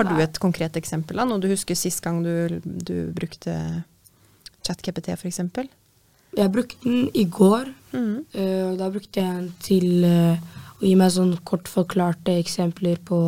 Har 0.00 0.08
du 0.08 0.22
et 0.22 0.38
konkret 0.40 0.78
eksempel? 0.80 1.18
da? 1.20 1.26
Noe 1.28 1.42
du 1.42 1.50
husker 1.50 1.76
sist 1.76 2.00
gang 2.04 2.22
du, 2.24 2.60
du 2.64 3.10
brukte 3.12 3.52
ChatKPT, 4.64 5.12
f.eks.? 5.16 5.40
Jeg 6.38 6.52
brukte 6.54 6.78
den 6.86 7.10
i 7.14 7.26
går. 7.26 7.68
Mm. 7.92 8.24
eh, 8.32 8.64
og 8.70 8.78
da 8.78 8.88
brukte 8.92 9.20
jeg 9.20 9.34
den 9.34 9.48
til 9.60 10.04
uh, 10.06 10.38
å 10.78 10.86
gi 10.86 10.94
meg 10.96 11.10
sånn 11.12 11.34
kort 11.44 11.68
forklarte 11.68 12.36
eksempler 12.38 13.00
på 13.02 13.18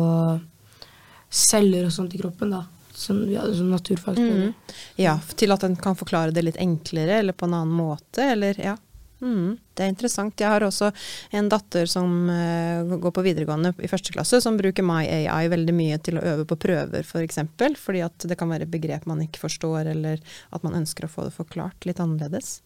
celler 1.33 1.89
og 1.89 1.93
sånt 1.93 2.15
i 2.15 2.21
kroppen. 2.21 2.55
da. 2.55 2.63
Som 2.93 3.23
vi 3.25 3.35
hadde 3.35 3.55
som 3.57 3.71
naturfag. 3.71 4.19
Mm. 4.19 4.53
Ja, 5.01 5.17
til 5.35 5.53
at 5.55 5.63
en 5.65 5.75
kan 5.75 5.97
forklare 5.97 6.33
det 6.35 6.43
litt 6.45 6.59
enklere, 6.61 7.19
eller 7.23 7.33
på 7.33 7.47
en 7.49 7.55
annen 7.57 7.73
måte, 7.73 8.25
eller 8.35 8.59
ja. 8.61 8.75
Mm, 9.23 9.55
det 9.73 9.85
er 9.85 9.91
interessant. 9.93 10.41
Jeg 10.41 10.51
har 10.51 10.65
også 10.65 10.89
en 11.31 11.47
datter 11.49 11.87
som 11.87 12.11
uh, 12.27 12.97
går 12.99 13.13
på 13.15 13.23
videregående 13.23 13.71
i 13.79 13.89
første 13.89 14.11
klasse, 14.13 14.41
som 14.43 14.59
bruker 14.59 14.83
MyAI 14.85 15.47
veldig 15.53 15.75
mye 15.77 15.99
til 16.03 16.19
å 16.19 16.25
øve 16.33 16.45
på 16.49 16.59
prøver, 16.65 17.05
f.eks. 17.05 17.13
For 17.13 17.23
eksempel, 17.23 17.77
fordi 17.79 18.03
at 18.03 18.27
det 18.29 18.37
kan 18.39 18.51
være 18.51 18.67
begrep 18.69 19.07
man 19.09 19.23
ikke 19.23 19.45
forstår, 19.45 19.87
eller 19.95 20.19
at 20.51 20.67
man 20.67 20.75
ønsker 20.83 21.07
å 21.07 21.13
få 21.13 21.29
det 21.29 21.35
forklart 21.37 21.87
litt 21.87 22.03
annerledes. 22.03 22.57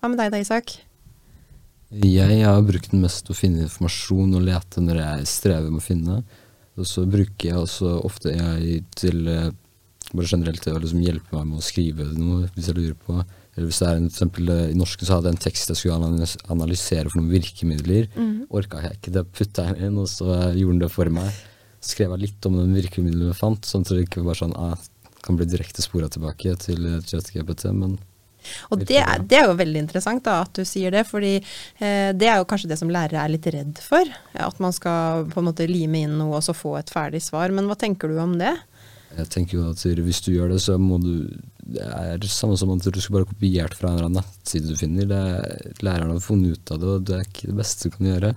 Hva 0.00 0.10
med 0.10 0.22
deg 0.22 0.32
da, 0.32 0.40
Isak? 0.40 0.78
Jeg 1.94 2.40
har 2.42 2.64
brukt 2.66 2.90
den 2.90 3.04
mest 3.04 3.26
til 3.26 3.36
å 3.36 3.38
finne 3.38 3.66
informasjon 3.68 4.34
og 4.34 4.48
lete 4.48 4.82
når 4.82 5.02
jeg 5.02 5.28
strever 5.30 5.68
med 5.70 5.82
å 5.82 5.84
finne. 5.84 6.16
Og 6.80 6.88
så 6.90 7.04
bruker 7.06 7.50
jeg 7.50 7.60
også 7.60 7.92
ofte 8.06 8.32
jeg 8.34 8.82
til 8.98 9.28
eh, 9.30 9.52
bare 10.12 10.28
generelt 10.30 10.62
til 10.62 10.76
å 10.76 10.82
liksom 10.82 11.02
hjelpe 11.04 11.34
meg 11.36 11.48
med 11.48 11.60
å 11.60 11.64
skrive 11.64 12.06
noe 12.18 12.48
hvis 12.54 12.70
jeg 12.70 12.78
lurer 12.78 12.98
på. 12.98 13.18
Eller 13.54 13.68
hvis 13.70 13.80
det 13.80 13.88
er 13.88 13.98
en, 14.00 14.08
for 14.08 14.16
eksempel 14.16 14.52
eh, 14.54 14.70
I 14.72 14.78
norsken 14.78 15.08
så 15.08 15.16
hadde 15.16 15.30
jeg 15.30 15.36
en 15.36 15.44
tekst 15.46 15.72
jeg 15.72 15.80
skulle 15.80 16.28
analysere 16.52 17.10
for 17.10 17.20
noen 17.20 17.32
virkemidler. 17.34 18.08
Orka 18.54 18.82
jeg 18.84 18.98
ikke 18.98 19.14
det, 19.14 19.26
putta 19.34 19.68
jeg 19.70 19.88
inn, 19.88 20.00
og 20.02 20.10
så 20.10 20.30
gjorde 20.54 20.72
den 20.74 20.82
det 20.82 20.90
for 20.94 21.14
meg. 21.14 21.42
Så 21.78 21.94
skrev 21.94 22.14
jeg 22.16 22.26
litt 22.26 22.48
om 22.48 22.58
den 22.58 22.74
virkemidlene 22.76 23.30
jeg 23.30 23.38
fant, 23.38 23.68
sånn 23.68 23.86
at 23.86 23.94
det 23.94 24.06
ikke 24.06 24.22
var 24.22 24.32
bare 24.32 24.42
sånn 24.42 24.58
ah, 24.58 24.74
kan 25.24 25.38
bli 25.38 25.46
direkte 25.48 25.84
spora 25.84 26.10
tilbake 26.12 26.56
til 26.64 26.84
eh, 26.90 27.00
ChatGPT, 27.06 27.70
men 27.76 27.96
Og 28.70 28.84
det 28.84 28.98
er, 29.00 29.22
det 29.24 29.38
er 29.40 29.48
jo 29.48 29.56
veldig 29.58 29.82
interessant 29.86 30.24
da, 30.26 30.40
at 30.44 30.52
du 30.56 30.64
sier 30.68 30.94
det, 30.94 31.04
fordi 31.08 31.34
eh, 31.38 32.10
det 32.16 32.28
er 32.28 32.40
jo 32.40 32.48
kanskje 32.50 32.70
det 32.72 32.78
som 32.80 32.92
lærere 32.92 33.22
er 33.22 33.32
litt 33.32 33.48
redd 33.54 33.80
for. 33.84 34.08
At 34.34 34.60
man 34.62 34.74
skal 34.76 35.26
på 35.32 35.42
en 35.42 35.50
måte 35.50 35.68
lime 35.70 36.04
inn 36.04 36.18
noe 36.20 36.38
og 36.38 36.46
så 36.46 36.56
få 36.56 36.76
et 36.80 36.92
ferdig 36.92 37.22
svar. 37.24 37.54
Men 37.54 37.70
hva 37.70 37.78
tenker 37.78 38.12
du 38.12 38.20
om 38.22 38.36
det? 38.40 38.54
Jeg 39.14 39.30
tenker 39.30 39.58
jo 39.58 39.68
at 39.70 39.82
hvis 39.84 40.22
du 40.26 40.32
gjør 40.34 40.54
det, 40.54 40.60
så 40.64 40.76
må 40.80 40.98
du 41.02 41.28
Det 41.64 41.80
er 41.80 42.18
det 42.20 42.28
samme 42.28 42.58
som 42.60 42.72
at 42.74 42.84
du 42.84 43.00
skal 43.00 43.20
bare 43.20 43.30
kopiert 43.30 43.72
fra 43.78 43.88
en 43.88 43.94
eller 43.96 44.10
annen 44.10 44.20
nettside 44.20 44.68
du 44.68 44.76
finner. 44.76 45.08
Det 45.08 45.16
er, 45.16 45.72
læreren 45.86 46.12
har 46.12 46.20
funnet 46.20 46.58
ut 46.58 46.72
av 46.74 46.82
det, 46.82 46.90
og 46.90 47.06
det 47.08 47.16
er 47.16 47.24
ikke 47.24 47.48
det 47.48 47.58
beste 47.62 47.88
du 47.88 47.94
kan 47.94 48.10
gjøre. 48.10 48.32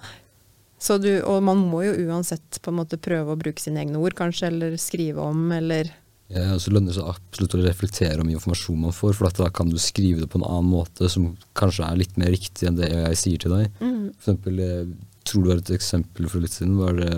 Så 0.79 0.99
du, 1.01 1.09
og 1.25 1.41
man 1.43 1.59
må 1.59 1.81
jo 1.83 2.07
uansett 2.07 2.59
på 2.61 2.71
en 2.71 2.77
måte 2.79 2.99
prøve 3.01 3.33
å 3.33 3.39
bruke 3.39 3.59
sine 3.59 3.81
egne 3.81 3.99
ord, 3.99 4.15
kanskje, 4.15 4.51
eller 4.51 4.77
skrive 4.79 5.25
om, 5.25 5.49
eller 5.51 5.89
og 6.27 6.60
så 6.60 6.72
lønner 6.74 6.91
det 6.91 6.98
seg 6.98 7.07
absolutt 7.07 7.53
å 7.55 7.62
reflektere 7.63 8.19
om 8.19 8.31
informasjon 8.34 8.81
man 8.81 8.96
får, 8.96 9.13
for 9.15 9.29
at 9.29 9.38
da 9.39 9.48
kan 9.53 9.69
du 9.72 9.77
skrive 9.79 10.19
det 10.24 10.27
på 10.31 10.41
en 10.41 10.48
annen 10.48 10.74
måte 10.74 11.07
som 11.12 11.29
kanskje 11.55 11.88
er 11.88 12.01
litt 12.01 12.17
mer 12.19 12.34
riktig 12.34 12.67
enn 12.67 12.79
det 12.79 12.89
jeg 12.91 13.19
sier 13.22 13.43
til 13.43 13.55
deg. 13.55 13.69
For 13.79 14.34
eksempel, 14.34 14.60
jeg 14.60 14.89
tror 15.27 15.46
det 15.46 15.51
var 15.53 15.62
et 15.63 15.74
eksempel 15.77 16.27
for 16.31 16.43
litt 16.43 16.55
siden, 16.57 16.75
var 16.81 17.00
det 17.00 17.13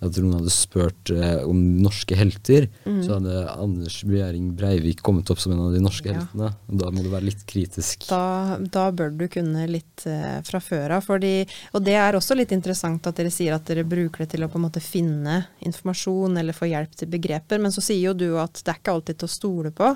at 0.00 0.16
noen 0.16 0.38
hadde 0.38 0.52
spurt 0.54 1.10
eh, 1.12 1.42
om 1.44 1.58
norske 1.84 2.16
helter. 2.16 2.68
Så 2.84 3.18
hadde 3.18 3.34
Anders 3.52 3.98
Behring 4.08 4.54
Breivik 4.56 5.02
kommet 5.04 5.28
opp 5.32 5.40
som 5.42 5.52
en 5.52 5.60
av 5.66 5.74
de 5.74 5.82
norske 5.84 6.08
Ja. 6.08 6.18
heltene. 6.22 6.48
Og 6.70 6.78
da 6.80 6.90
må 6.90 7.02
du 7.04 7.10
være 7.12 7.28
litt 7.28 7.44
kritisk. 7.46 8.06
da, 8.08 8.56
da 8.60 8.86
bør 8.96 9.12
du 9.18 9.26
kunne 9.28 9.66
litt 9.68 10.06
eh, 10.08 10.40
fra 10.46 10.60
før 10.64 10.96
av. 10.96 11.10
Og 11.10 11.82
det 11.84 11.94
er 12.00 12.16
også 12.16 12.36
litt 12.38 12.52
interessant 12.56 13.06
at 13.06 13.16
dere 13.20 13.30
sier 13.30 13.54
at 13.54 13.66
dere 13.68 13.84
bruker 13.84 14.24
det 14.24 14.30
til 14.36 14.44
å 14.44 14.48
på 14.48 14.56
en 14.60 14.66
måte 14.68 14.80
finne 14.80 15.46
informasjon 15.60 16.38
eller 16.40 16.56
få 16.56 16.68
hjelp 16.70 16.96
til 16.96 17.08
begreper, 17.12 17.60
men 17.60 17.72
så 17.74 17.82
sier 17.84 18.10
jo 18.10 18.14
du 18.14 18.38
at 18.40 18.62
det 18.64 18.72
er 18.72 18.80
ikke 18.80 18.92
alltid 18.96 19.18
til 19.20 19.28
å 19.28 19.36
stole 19.36 19.70
på. 19.76 19.92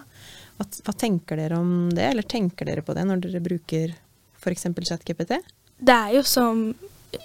Hva, 0.59 0.67
hva 0.87 0.95
tenker 0.95 1.37
dere 1.41 1.59
om 1.59 1.89
det, 1.95 2.11
eller 2.13 2.23
tenker 2.29 2.69
dere 2.69 2.83
på 2.87 2.95
det 2.95 3.05
når 3.09 3.25
dere 3.25 3.41
bruker 3.45 3.95
f.eks. 4.41 4.67
ChatGPT? 4.85 5.39
Det 5.81 5.95
er 5.95 6.13
jo 6.19 6.23
som 6.29 6.67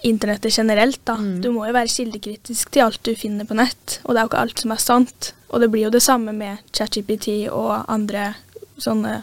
internettet 0.06 0.52
generelt, 0.56 1.00
da. 1.04 1.16
Mm. 1.20 1.40
Du 1.44 1.50
må 1.54 1.66
jo 1.66 1.74
være 1.76 1.90
kildekritisk 1.92 2.70
til 2.74 2.84
alt 2.86 3.00
du 3.06 3.14
finner 3.18 3.48
på 3.48 3.56
nett, 3.58 3.98
og 4.04 4.14
det 4.14 4.20
er 4.20 4.26
jo 4.26 4.30
ikke 4.30 4.42
alt 4.44 4.62
som 4.64 4.74
er 4.74 4.82
sant. 4.82 5.32
Og 5.50 5.60
det 5.62 5.70
blir 5.72 5.86
jo 5.88 5.92
det 5.94 6.02
samme 6.04 6.32
med 6.36 6.58
ChatGPT 6.76 7.28
og 7.50 7.84
andre 7.90 8.34
sånne 8.80 9.22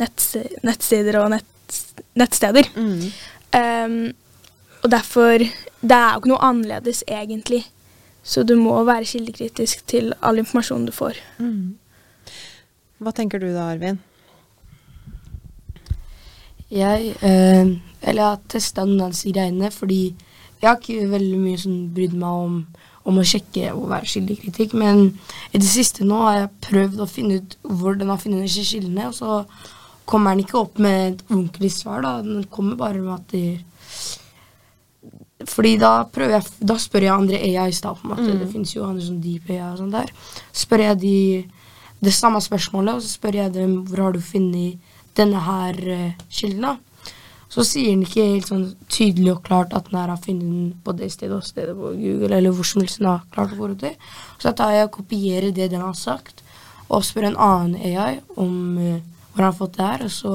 netts- 0.00 0.62
nettsider 0.64 1.18
og 1.20 1.30
nett, 1.36 1.80
nettsteder. 2.18 2.70
Um, 3.54 4.12
og 4.82 4.90
derfor 4.92 5.38
Det 5.38 5.94
er 5.94 6.12
jo 6.12 6.18
ikke 6.20 6.30
noe 6.32 6.42
annerledes, 6.42 7.04
egentlig. 7.06 7.60
Så 8.24 8.42
du 8.42 8.56
må 8.58 8.74
være 8.84 9.06
kildekritisk 9.06 9.84
til 9.86 10.12
all 10.20 10.38
informasjonen 10.42 10.86
du 10.88 10.92
får. 10.92 11.20
Hva 12.98 13.12
tenker 13.14 13.38
du 13.38 13.52
da, 13.54 13.68
Arvin? 13.76 14.00
Jeg, 16.70 17.14
øh, 17.22 17.76
eller 18.02 18.22
jeg 18.22 18.28
har 18.28 18.42
testa 18.48 18.84
noen 18.84 19.06
av 19.06 19.14
disse 19.14 19.32
greiene, 19.32 19.70
fordi 19.72 20.02
jeg 20.60 20.68
har 20.68 20.76
ikke 20.76 21.08
veldig 21.12 21.40
mye 21.40 21.60
sånn 21.62 21.80
brydd 21.94 22.16
meg 22.18 22.44
om, 22.44 22.58
om 23.08 23.20
å 23.20 23.26
sjekke 23.26 23.70
og 23.72 23.88
være 23.92 24.10
skyldig 24.10 24.38
kritikk, 24.42 24.76
men 24.76 25.06
i 25.52 25.60
det 25.60 25.68
siste 25.68 26.04
nå 26.04 26.20
har 26.26 26.38
jeg 26.42 26.54
prøvd 26.68 27.00
å 27.00 27.08
finne 27.08 27.40
ut 27.40 27.58
hvor 27.62 27.96
den 27.96 28.12
har 28.12 28.20
funnet 28.20 28.44
disse 28.44 28.66
kildene, 28.68 29.08
og 29.08 29.16
så 29.16 29.42
kommer 30.08 30.34
den 30.34 30.44
ikke 30.44 30.60
opp 30.60 30.80
med 30.82 31.00
et 31.06 31.24
ordentlig 31.30 31.72
svar, 31.72 32.02
da. 32.04 32.18
Den 32.24 32.44
kommer 32.52 32.78
bare 32.80 33.00
med 33.00 33.14
at 33.16 33.32
de 33.32 33.58
fordi 35.46 35.76
da 35.78 36.02
prøver 36.10 36.34
jeg, 36.34 36.46
da 36.66 36.74
spør 36.82 37.04
jeg 37.06 37.14
andre 37.14 37.38
AIs 37.38 37.78
da, 37.84 37.92
på 37.94 38.08
en 38.08 38.10
måte. 38.10 38.32
Det 38.40 38.48
finnes 38.50 38.72
jo 38.74 38.82
andre 38.88 39.04
sånn 39.06 39.20
deep 39.22 39.46
AI 39.54 39.60
og 39.68 39.78
sånn 39.78 39.92
der. 39.94 40.10
Spør 40.50 40.82
jeg 40.82 40.98
de 41.04 41.18
det 42.02 42.14
samme 42.14 42.40
spørsmålet, 42.42 42.98
og 42.98 43.04
så 43.04 43.12
spør 43.12 43.38
jeg 43.40 43.54
dem 43.54 43.76
hvor 43.86 44.02
har 44.02 44.16
du 44.16 44.20
funnet 44.22 44.90
denne 45.18 45.40
her 45.44 45.78
eh, 45.94 46.12
kilden, 46.30 46.62
da. 46.64 46.76
Så 47.48 47.64
sier 47.64 47.90
den 47.94 48.02
ikke 48.04 48.26
helt 48.28 48.48
sånn 48.50 48.66
tydelig 48.92 49.30
og 49.32 49.42
klart 49.46 49.72
at 49.72 49.86
den 49.88 49.96
her 49.98 50.10
har 50.12 50.20
funnet 50.20 50.44
den 50.44 50.72
på 50.84 50.92
det 50.98 51.08
stedet 51.14 51.38
og 51.38 51.46
stedet 51.48 51.72
på 51.78 51.94
Google, 51.96 52.28
eller 52.36 52.52
hvor 52.52 52.66
som 52.68 52.82
helst 52.84 52.98
den 53.00 53.08
har 53.08 53.22
klart 53.32 53.54
å 53.54 53.60
gå 53.60 53.70
til. 53.80 53.94
Så 54.36 54.50
da 54.50 54.52
tar 54.58 54.74
jeg 54.76 54.88
og 54.90 54.96
kopierer 54.98 55.54
det 55.56 55.70
den 55.72 55.80
har 55.84 55.96
sagt, 55.96 56.42
og 56.92 57.04
spør 57.08 57.30
en 57.30 57.38
annen 57.40 57.76
AI 57.80 58.18
om 58.36 58.54
eh, 58.78 58.98
hvor 59.32 59.42
han 59.42 59.48
har 59.52 59.56
fått 59.58 59.78
det 59.78 59.86
her, 59.88 60.04
og 60.04 60.12
så 60.12 60.34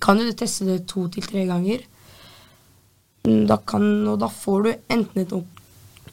kan 0.00 0.16
du 0.22 0.30
teste 0.32 0.64
det 0.68 0.78
to 0.88 1.08
til 1.12 1.26
tre 1.26 1.42
ganger. 1.50 1.82
Mm, 3.26 3.46
Da 3.50 3.56
kan, 3.58 3.84
og 4.08 4.18
da 4.22 4.28
får 4.32 4.62
du 4.62 4.70
enten 4.88 5.20
et 5.24 5.32
ordent- 5.32 5.58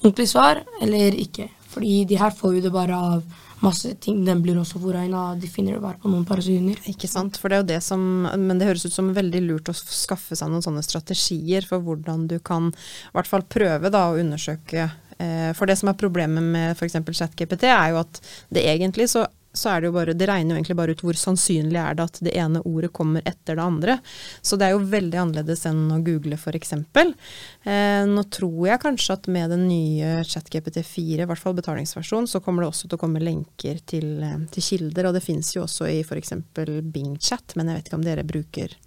ordentlig 0.01 0.27
svar 0.29 0.63
eller 0.81 1.15
ikke. 1.15 1.49
Fordi 1.71 2.05
de 2.09 2.17
her 2.19 2.31
får 2.35 2.55
jo 2.57 2.61
det 2.65 2.71
bare 2.73 2.95
av 2.97 3.23
masse 3.63 3.93
ting. 4.03 4.23
Den 4.25 4.41
blir 4.45 4.59
også 4.59 4.81
foregna. 4.81 5.29
De 5.39 5.49
finner 5.51 5.77
det 5.77 5.83
bare 5.83 5.99
på 6.01 6.11
noen 6.11 6.25
par. 6.27 6.41
Ikke 6.41 7.09
sant, 7.09 7.39
for 7.41 7.49
det 7.49 7.57
er 7.57 7.63
jo 7.63 7.69
det 7.73 7.81
som 7.85 8.03
Men 8.27 8.59
det 8.59 8.69
høres 8.69 8.85
ut 8.85 8.93
som 8.93 9.13
veldig 9.15 9.41
lurt 9.45 9.71
å 9.71 9.75
skaffe 9.77 10.37
seg 10.37 10.51
noen 10.51 10.65
sånne 10.65 10.85
strategier 10.85 11.65
for 11.67 11.83
hvordan 11.83 12.27
du 12.29 12.37
kan 12.39 12.71
i 12.71 13.17
hvert 13.17 13.29
fall 13.29 13.45
prøve 13.49 13.91
da 13.93 14.07
å 14.11 14.19
undersøke. 14.21 14.89
Eh, 15.17 15.51
for 15.57 15.69
det 15.69 15.77
som 15.79 15.89
er 15.89 15.97
problemet 15.97 16.43
med 16.43 16.77
f.eks. 16.77 16.99
ChatGPT, 17.09 17.65
er 17.71 17.93
jo 17.93 18.01
at 18.03 18.21
det 18.53 18.67
egentlig 18.69 19.09
så 19.13 19.25
så 19.57 19.71
er 19.73 19.81
det 19.81 19.89
jo 19.89 19.95
bare, 19.95 20.15
det 20.17 20.27
regner 20.29 20.53
jo 20.53 20.59
egentlig 20.59 20.77
bare 20.79 20.93
ut 20.95 21.03
hvor 21.05 21.17
sannsynlig 21.19 21.79
er 21.81 21.97
det 21.97 22.05
at 22.05 22.19
det 22.27 22.33
ene 22.37 22.61
ordet 22.67 22.91
kommer 22.95 23.25
etter 23.27 23.57
det 23.57 23.65
andre. 23.65 23.97
Så 24.41 24.59
det 24.59 24.67
er 24.67 24.75
jo 24.75 24.85
veldig 24.91 25.19
annerledes 25.23 25.65
enn 25.69 25.83
å 25.93 25.99
google 26.05 26.37
f.eks. 26.37 26.73
Eh, 26.77 28.03
nå 28.07 28.25
tror 28.33 28.61
jeg 28.69 28.83
kanskje 28.83 29.17
at 29.17 29.29
med 29.33 29.53
den 29.55 29.67
nye 29.69 30.21
ChatGPT 30.27 30.81
4, 30.85 31.25
i 31.25 31.29
hvert 31.29 31.41
fall 31.41 31.57
betalingsversjonen, 31.57 32.29
så 32.29 32.41
kommer 32.43 32.63
det 32.63 32.71
også 32.71 32.87
til 32.87 32.99
å 32.99 33.03
komme 33.03 33.23
lenker 33.23 33.81
til, 33.89 34.13
eh, 34.23 34.39
til 34.53 34.69
kilder. 34.69 35.09
Og 35.09 35.17
det 35.17 35.25
fins 35.25 35.53
jo 35.57 35.65
også 35.65 35.89
i 35.91 35.99
f.eks. 36.05 36.37
BingChat, 36.53 37.57
men 37.57 37.71
jeg 37.71 37.81
vet 37.81 37.91
ikke 37.91 38.01
om 38.01 38.07
dere 38.07 38.27
bruker, 38.27 38.79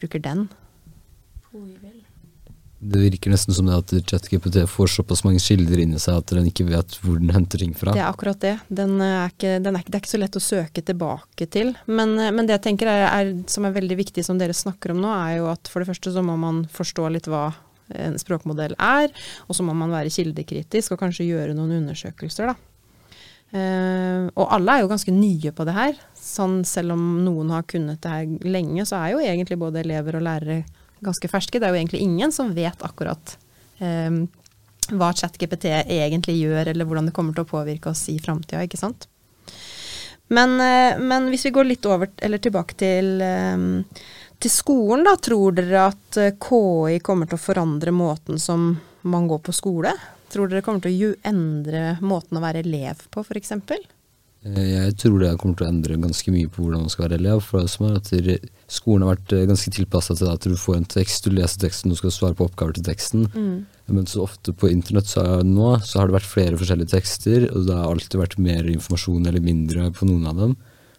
bruker 0.00 0.24
den. 0.24 0.48
Det 2.86 3.00
virker 3.02 3.32
nesten 3.32 3.56
som 3.56 3.66
det 3.68 3.76
at 3.76 3.94
ChatGPT 4.10 4.60
får 4.70 4.92
såpass 4.94 5.24
mange 5.26 5.40
kilder 5.42 5.80
inni 5.82 5.98
seg 6.02 6.20
at 6.20 6.34
den 6.36 6.48
ikke 6.50 6.68
vet 6.68 6.96
hvor 7.02 7.18
den 7.20 7.32
henter 7.34 7.62
ting 7.62 7.74
fra. 7.76 7.94
Det 7.96 8.02
er 8.04 8.10
akkurat 8.10 8.40
det. 8.42 8.54
Den 8.68 8.96
er 9.02 9.32
ikke, 9.32 9.56
den 9.64 9.78
er, 9.78 9.86
det 9.86 9.98
er 9.98 10.04
ikke 10.04 10.14
så 10.14 10.22
lett 10.22 10.38
å 10.38 10.44
søke 10.44 10.84
tilbake 10.86 11.48
til. 11.50 11.74
Men, 11.90 12.14
eh, 12.22 12.32
men 12.34 12.46
det 12.46 12.58
jeg 12.58 12.66
tenker 12.70 12.92
er, 12.92 13.06
er, 13.10 13.32
som 13.50 13.66
er 13.66 13.74
veldig 13.76 13.98
viktig 14.04 14.24
som 14.26 14.38
dere 14.40 14.56
snakker 14.56 14.94
om 14.94 15.02
nå, 15.02 15.12
er 15.12 15.40
jo 15.40 15.50
at 15.52 15.72
for 15.72 15.82
det 15.82 15.90
første 15.90 16.14
så 16.14 16.24
må 16.24 16.38
man 16.40 16.64
forstå 16.72 17.10
litt 17.16 17.30
hva 17.30 17.48
en 17.94 18.16
språkmodell 18.18 18.74
er, 18.82 19.12
og 19.46 19.56
så 19.56 19.66
må 19.66 19.74
man 19.76 19.92
være 19.94 20.10
kildekritisk 20.10 20.94
og 20.94 21.02
kanskje 21.04 21.28
gjøre 21.28 21.54
noen 21.54 21.76
undersøkelser, 21.80 22.50
da. 22.50 22.56
Uh, 23.54 24.26
og 24.34 24.50
alle 24.56 24.74
er 24.74 24.82
jo 24.82 24.88
ganske 24.90 25.12
nye 25.14 25.52
på 25.54 25.64
det 25.68 25.74
her. 25.76 26.00
Sånn 26.18 26.58
selv 26.66 26.96
om 26.96 27.04
noen 27.22 27.52
har 27.54 27.62
kunnet 27.70 28.02
det 28.02 28.10
her 28.10 28.48
lenge, 28.48 28.82
så 28.88 28.98
er 28.98 29.14
jo 29.14 29.22
egentlig 29.22 29.58
både 29.60 29.84
elever 29.84 30.18
og 30.18 30.26
lærere 30.26 30.64
ganske 31.04 31.28
ferske. 31.30 31.60
Det 31.60 31.68
er 31.68 31.74
jo 31.74 31.80
egentlig 31.80 32.04
ingen 32.04 32.32
som 32.32 32.54
vet 32.56 32.82
akkurat 32.84 33.36
eh, 33.78 34.22
hva 34.94 35.10
ChatGPT 35.12 35.68
egentlig 35.72 36.38
gjør, 36.38 36.72
eller 36.72 36.86
hvordan 36.86 37.10
det 37.10 37.16
kommer 37.16 37.36
til 37.36 37.46
å 37.46 37.50
påvirke 37.50 37.90
oss 37.90 38.06
i 38.12 38.18
framtida, 38.22 38.62
ikke 38.66 38.80
sant. 38.80 39.08
Men, 40.28 40.58
eh, 40.60 40.98
men, 40.98 41.28
hvis 41.30 41.46
vi 41.46 41.54
går 41.54 41.68
litt 41.68 41.86
over, 41.86 42.10
eller 42.18 42.42
tilbake 42.42 42.74
til, 42.78 43.20
eh, 43.22 43.56
til 44.38 44.50
skolen, 44.50 45.04
da. 45.06 45.16
Tror 45.16 45.54
dere 45.54 45.86
at 45.92 46.20
eh, 46.20 46.34
KI 46.34 47.00
kommer 47.02 47.30
til 47.30 47.38
å 47.38 47.44
forandre 47.46 47.94
måten 47.94 48.40
som 48.42 48.72
man 49.02 49.28
går 49.30 49.44
på 49.46 49.54
skole? 49.54 49.94
Tror 50.32 50.50
dere 50.50 50.64
kommer 50.66 50.82
til 50.82 51.12
å 51.12 51.14
endre 51.22 51.98
måten 52.02 52.38
å 52.38 52.42
være 52.42 52.64
elev 52.66 53.06
på, 53.10 53.22
f.eks.? 53.22 53.54
Jeg 54.46 54.92
tror 55.00 55.18
det 55.18 55.32
kommer 55.40 55.56
til 55.58 55.66
å 55.66 55.70
endre 55.72 55.96
ganske 55.98 56.30
mye 56.30 56.50
på 56.52 56.62
hvordan 56.62 56.84
man 56.84 56.92
skal 56.92 57.08
være 57.08 57.18
elev. 57.18 57.40
for 57.42 57.64
det 57.64 57.70
som 57.72 57.86
er 57.88 57.96
at 57.98 58.12
Skolen 58.70 59.02
har 59.02 59.16
vært 59.16 59.48
ganske 59.48 59.72
tilpassa 59.74 60.14
til 60.14 60.28
at 60.30 60.42
du 60.42 60.54
får 60.54 60.76
en 60.76 60.86
tekst, 60.86 61.24
du 61.24 61.34
leser 61.34 61.60
teksten, 61.64 61.90
du 61.90 61.98
skal 61.98 62.14
svare 62.14 62.34
på 62.38 62.46
oppgaver 62.46 62.74
til 62.74 62.86
teksten. 62.86 63.26
Mm. 63.34 63.66
Men 63.88 64.06
så 64.06 64.22
ofte 64.22 64.52
på 64.52 64.70
internett 64.70 65.06
så 65.06 65.42
nå 65.42 65.76
så 65.82 66.00
har 66.00 66.08
det 66.08 66.18
vært 66.18 66.30
flere 66.30 66.58
forskjellige 66.58 66.94
tekster, 66.94 67.48
og 67.50 67.66
det 67.66 67.74
har 67.74 67.90
alltid 67.90 68.18
vært 68.20 68.38
mer 68.38 68.70
informasjon 68.70 69.26
eller 69.26 69.42
mindre 69.42 69.90
på 69.94 70.06
noen 70.06 70.26
av 70.30 70.40
dem. 70.42 70.56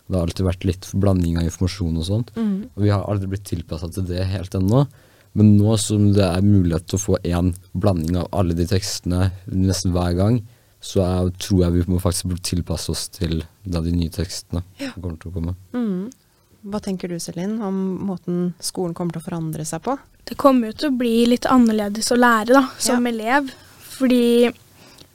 Det 0.07 0.15
har 0.15 0.27
alltid 0.27 0.47
vært 0.47 0.67
litt 0.67 0.87
blanding 0.95 1.39
av 1.39 1.47
informasjon 1.47 1.99
og 1.99 2.07
sånt. 2.07 2.31
Mm. 2.35 2.69
Og 2.75 2.83
vi 2.83 2.91
har 2.93 3.03
aldri 3.03 3.31
blitt 3.31 3.47
tilpassa 3.47 3.89
til 3.91 4.07
det 4.07 4.27
helt 4.31 4.55
ennå. 4.55 4.85
Men 5.37 5.57
nå 5.59 5.75
som 5.81 6.11
det 6.15 6.23
er 6.25 6.45
mulighet 6.45 6.87
til 6.87 6.97
å 6.97 7.03
få 7.03 7.17
én 7.27 7.51
blanding 7.77 8.15
av 8.21 8.29
alle 8.35 8.55
de 8.57 8.65
tekstene 8.69 9.27
nesten 9.51 9.91
hver 9.95 10.15
gang, 10.17 10.39
så 10.79 11.01
jeg, 11.01 11.33
tror 11.41 11.63
jeg 11.65 11.75
vi 11.75 11.83
må 11.89 11.99
faktisk 12.01 12.37
tilpasse 12.45 12.91
oss 12.93 13.07
til 13.13 13.41
da 13.65 13.81
de 13.83 13.93
nye 13.95 14.13
tekstene 14.13 14.61
ja. 14.79 14.93
kommer 14.95 15.17
til 15.21 15.31
å 15.31 15.35
komme. 15.39 15.55
Mm. 15.73 16.07
Hva 16.67 16.81
tenker 16.83 17.11
du 17.11 17.17
Selin, 17.21 17.57
om 17.63 17.75
måten 18.07 18.51
skolen 18.63 18.95
kommer 18.97 19.15
til 19.15 19.23
å 19.23 19.27
forandre 19.27 19.65
seg 19.67 19.83
på? 19.85 19.97
Det 20.27 20.37
kommer 20.39 20.71
jo 20.71 20.77
til 20.77 20.91
å 20.91 20.97
bli 20.99 21.15
litt 21.31 21.47
annerledes 21.49 22.11
å 22.11 22.19
lære 22.19 22.55
da, 22.57 22.63
som 22.83 23.05
ja. 23.07 23.13
elev. 23.13 23.51
Fordi 23.97 24.49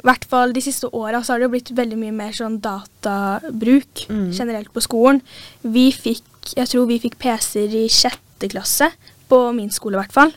i 0.03 0.07
hvert 0.09 0.25
fall 0.27 0.55
de 0.55 0.63
siste 0.65 0.89
åra 0.97 1.21
så 1.23 1.35
har 1.35 1.43
det 1.43 1.47
jo 1.47 1.53
blitt 1.53 1.75
veldig 1.79 1.99
mye 2.01 2.15
mer 2.17 2.33
sånn 2.35 2.57
databruk 2.65 4.07
mm. 4.09 4.31
generelt 4.35 4.73
på 4.75 4.83
skolen. 4.83 5.21
Vi 5.63 5.91
fikk, 5.95 6.25
jeg 6.57 6.71
tror 6.73 6.89
vi 6.91 6.99
fikk 7.05 7.21
PC-er 7.23 7.77
i 7.85 7.87
sjette 7.93 8.51
klasse, 8.51 8.91
på 9.31 9.39
min 9.57 9.71
skole 9.73 9.97
i 9.97 10.01
hvert 10.03 10.17
fall. 10.17 10.35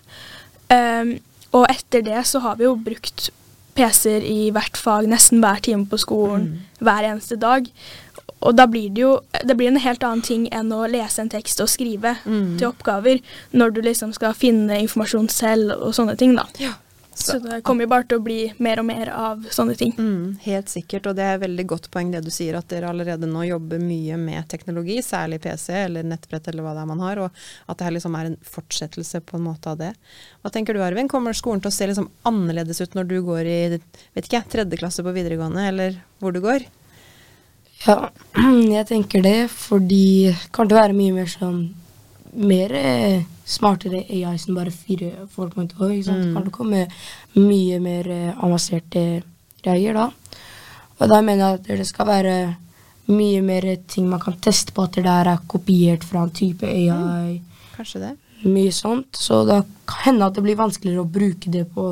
Um, 0.70 1.17
og 1.55 1.65
etter 1.72 2.03
det 2.05 2.22
så 2.29 2.44
har 2.44 2.60
vi 2.60 2.67
jo 2.67 2.75
brukt 2.79 3.32
PC-er 3.75 4.25
i 4.25 4.50
hvert 4.55 4.77
fag 4.79 5.10
nesten 5.12 5.44
hver 5.44 5.62
time 5.63 5.88
på 5.91 6.00
skolen 6.01 6.50
mm. 6.50 6.84
hver 6.88 7.10
eneste 7.12 7.38
dag. 7.39 7.67
Og 8.46 8.55
da 8.58 8.67
blir 8.70 8.91
det 8.94 9.01
jo 9.01 9.12
det 9.48 9.58
blir 9.58 9.72
en 9.72 9.82
helt 9.82 10.03
annen 10.05 10.24
ting 10.25 10.48
enn 10.53 10.72
å 10.75 10.86
lese 10.91 11.24
en 11.24 11.32
tekst 11.32 11.62
og 11.63 11.72
skrive 11.72 12.15
mm. 12.24 12.58
til 12.60 12.70
oppgaver, 12.70 13.22
når 13.51 13.75
du 13.75 13.84
liksom 13.86 14.13
skal 14.15 14.36
finne 14.38 14.79
informasjon 14.84 15.29
selv 15.34 15.75
og 15.79 15.96
sånne 15.98 16.17
ting, 16.20 16.36
da. 16.38 16.48
Ja. 16.62 16.75
Så, 17.15 17.31
så, 17.31 17.39
det 17.39 17.62
kommer 17.63 17.86
jo 17.86 17.89
bare 17.93 18.03
til 18.12 18.19
å 18.19 18.24
bli 18.25 18.39
mer 18.60 18.81
og 18.81 18.86
mer 18.89 19.10
av 19.15 19.45
sånne 19.55 19.77
ting. 19.79 19.93
Mm, 19.95 20.36
helt 20.43 20.67
sikkert, 20.67 21.05
og 21.07 21.15
det 21.15 21.24
er 21.24 21.38
veldig 21.39 21.65
godt 21.72 21.88
poeng 21.93 22.10
det 22.12 22.19
du 22.25 22.27
sier, 22.34 22.57
at 22.60 22.67
dere 22.74 22.89
allerede 22.91 23.29
nå 23.29 23.45
jobber 23.48 23.79
mye 23.79 24.17
med 24.19 24.50
teknologi, 24.51 24.98
særlig 25.05 25.39
PC 25.45 25.69
eller 25.86 26.03
nettbrett 26.03 26.50
eller 26.51 26.65
hva 26.65 26.74
det 26.75 26.84
er 26.84 26.89
man 26.89 27.03
har, 27.05 27.22
og 27.24 27.45
at 27.72 27.79
det 27.79 27.88
her 27.88 27.95
liksom 27.95 28.17
er 28.19 28.31
en 28.34 28.36
fortsettelse 28.43 29.22
på 29.29 29.39
en 29.39 29.45
måte 29.48 29.72
av 29.72 29.79
det. 29.79 29.93
Hva 30.43 30.51
tenker 30.51 30.75
du 30.75 30.84
Arvin, 30.84 31.07
kommer 31.12 31.38
skolen 31.38 31.63
til 31.63 31.72
å 31.72 31.77
se 31.77 31.88
liksom 31.88 32.10
annerledes 32.27 32.84
ut 32.84 33.00
når 33.00 33.07
du 33.13 33.15
går 33.29 33.48
i 33.48 33.60
vet 33.77 34.27
ikke, 34.27 34.43
tredje 34.51 34.81
klasse 34.84 35.05
på 35.05 35.15
videregående, 35.15 35.69
eller 35.72 35.95
hvor 36.19 36.36
du 36.36 36.41
går? 36.43 36.67
Ja, 37.86 38.10
jeg 38.75 38.89
tenker 38.91 39.24
det, 39.24 39.39
fordi 39.55 40.34
det 40.34 40.51
kan 40.51 40.67
det 40.67 40.81
være 40.81 40.99
mye 40.99 41.15
mer 41.15 41.32
sånn 41.32 41.63
mer 42.36 42.75
eh, 42.75 43.23
smartere 43.45 44.03
AI 44.10 44.38
som 44.41 44.58
bare 44.58 44.73
4.0. 44.73 45.23
Mm. 45.29 46.03
Det 46.05 46.34
kan 46.34 46.51
komme 46.51 46.84
mye 47.38 47.79
mer 47.79 48.12
eh, 48.12 48.36
avanserte 48.36 49.05
greier 49.63 49.97
da. 49.97 50.10
Og 50.99 51.10
da 51.12 51.21
mener 51.21 51.43
jeg 51.45 51.60
at 51.60 51.71
det 51.81 51.88
skal 51.89 52.10
være 52.10 52.36
mye 53.12 53.41
mer 53.45 53.67
ting 53.88 54.08
man 54.10 54.21
kan 54.23 54.38
teste 54.41 54.73
på 54.73 54.86
at 54.88 54.97
det 54.97 55.05
der 55.05 55.29
er 55.36 55.47
kopiert 55.47 56.05
fra 56.08 56.25
en 56.25 56.34
type 56.34 56.65
AI. 56.65 57.39
Mm. 57.39 57.65
Kanskje 57.75 58.01
det 58.01 58.13
mye 58.45 58.71
sånt. 58.71 59.15
Så 59.15 59.43
det 59.45 59.63
kan 59.86 60.03
hende 60.05 60.25
at 60.25 60.36
det 60.36 60.43
blir 60.45 60.58
vanskeligere 60.60 61.03
å 61.03 61.10
bruke 61.10 61.51
det 61.51 61.65
på 61.73 61.88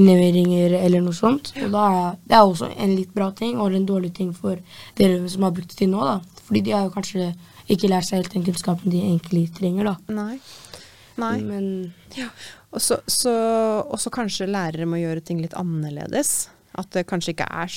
innleveringer 0.00 0.76
eller 0.80 1.04
noe 1.04 1.16
sånt. 1.16 1.52
Og 1.62 1.72
da 1.72 1.84
er 1.92 2.20
det 2.24 2.36
er 2.38 2.44
også 2.44 2.70
en 2.72 2.94
litt 2.96 3.14
bra 3.14 3.30
ting 3.36 3.58
og 3.60 3.74
en 3.74 3.88
dårlig 3.88 4.14
ting 4.16 4.32
for 4.36 4.60
dere 4.98 5.22
som 5.30 5.46
har 5.46 5.54
brukt 5.54 5.72
det 5.72 5.80
til 5.80 5.92
nå. 5.92 6.04
da. 6.04 6.20
Fordi 6.44 6.64
de 6.64 6.76
har 6.76 6.86
jo 6.86 6.94
kanskje 6.94 7.32
ikke 7.72 7.88
lært 7.88 8.08
seg 8.08 8.20
helt 8.20 8.34
den 8.34 8.46
kunnskapen 8.48 8.92
de 8.92 9.00
egentlig 9.00 9.46
trenger. 9.56 9.92
da. 9.92 9.96
Nei. 10.12 10.38
Nei. 11.20 11.36
Men 11.46 11.68
ja. 12.16 12.30
Og 12.74 12.82
så 12.82 14.14
kanskje 14.14 14.50
lærere 14.50 14.88
må 14.88 14.98
gjøre 14.98 15.22
ting 15.24 15.42
litt 15.42 15.54
annerledes. 15.58 16.48
At 16.74 16.90
det 16.96 17.06
kanskje 17.10 17.36
ikke 17.36 17.46
er 17.50 17.70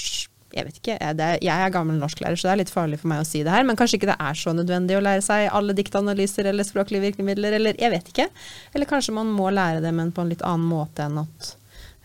jeg 0.55 0.65
vet 0.65 0.77
ikke, 0.79 0.95
er 0.95 1.19
er, 1.19 1.37
jeg 1.43 1.51
er 1.51 1.73
gammel 1.73 1.97
norsklærer, 1.99 2.37
så 2.39 2.47
det 2.47 2.53
er 2.53 2.59
litt 2.61 2.73
farlig 2.73 3.01
for 3.01 3.11
meg 3.11 3.21
å 3.21 3.27
si 3.27 3.43
det 3.45 3.51
her, 3.51 3.65
men 3.67 3.77
kanskje 3.77 3.99
ikke 3.99 4.09
det 4.09 4.17
er 4.23 4.37
så 4.39 4.53
nødvendig 4.55 4.95
å 4.97 5.03
lære 5.03 5.23
seg 5.25 5.49
alle 5.53 5.75
diktanalyser 5.77 6.47
eller 6.49 6.65
språklige 6.65 7.03
virkemidler, 7.03 7.57
eller 7.59 7.77
jeg 7.81 7.93
vet 7.93 8.11
ikke. 8.13 8.27
Eller 8.73 8.89
kanskje 8.89 9.15
man 9.17 9.29
må 9.35 9.51
lære 9.53 9.83
det, 9.83 9.91
men 9.93 10.13
på 10.15 10.23
en 10.23 10.31
litt 10.31 10.45
annen 10.47 10.69
måte 10.71 11.05
enn 11.05 11.19
at, 11.21 11.51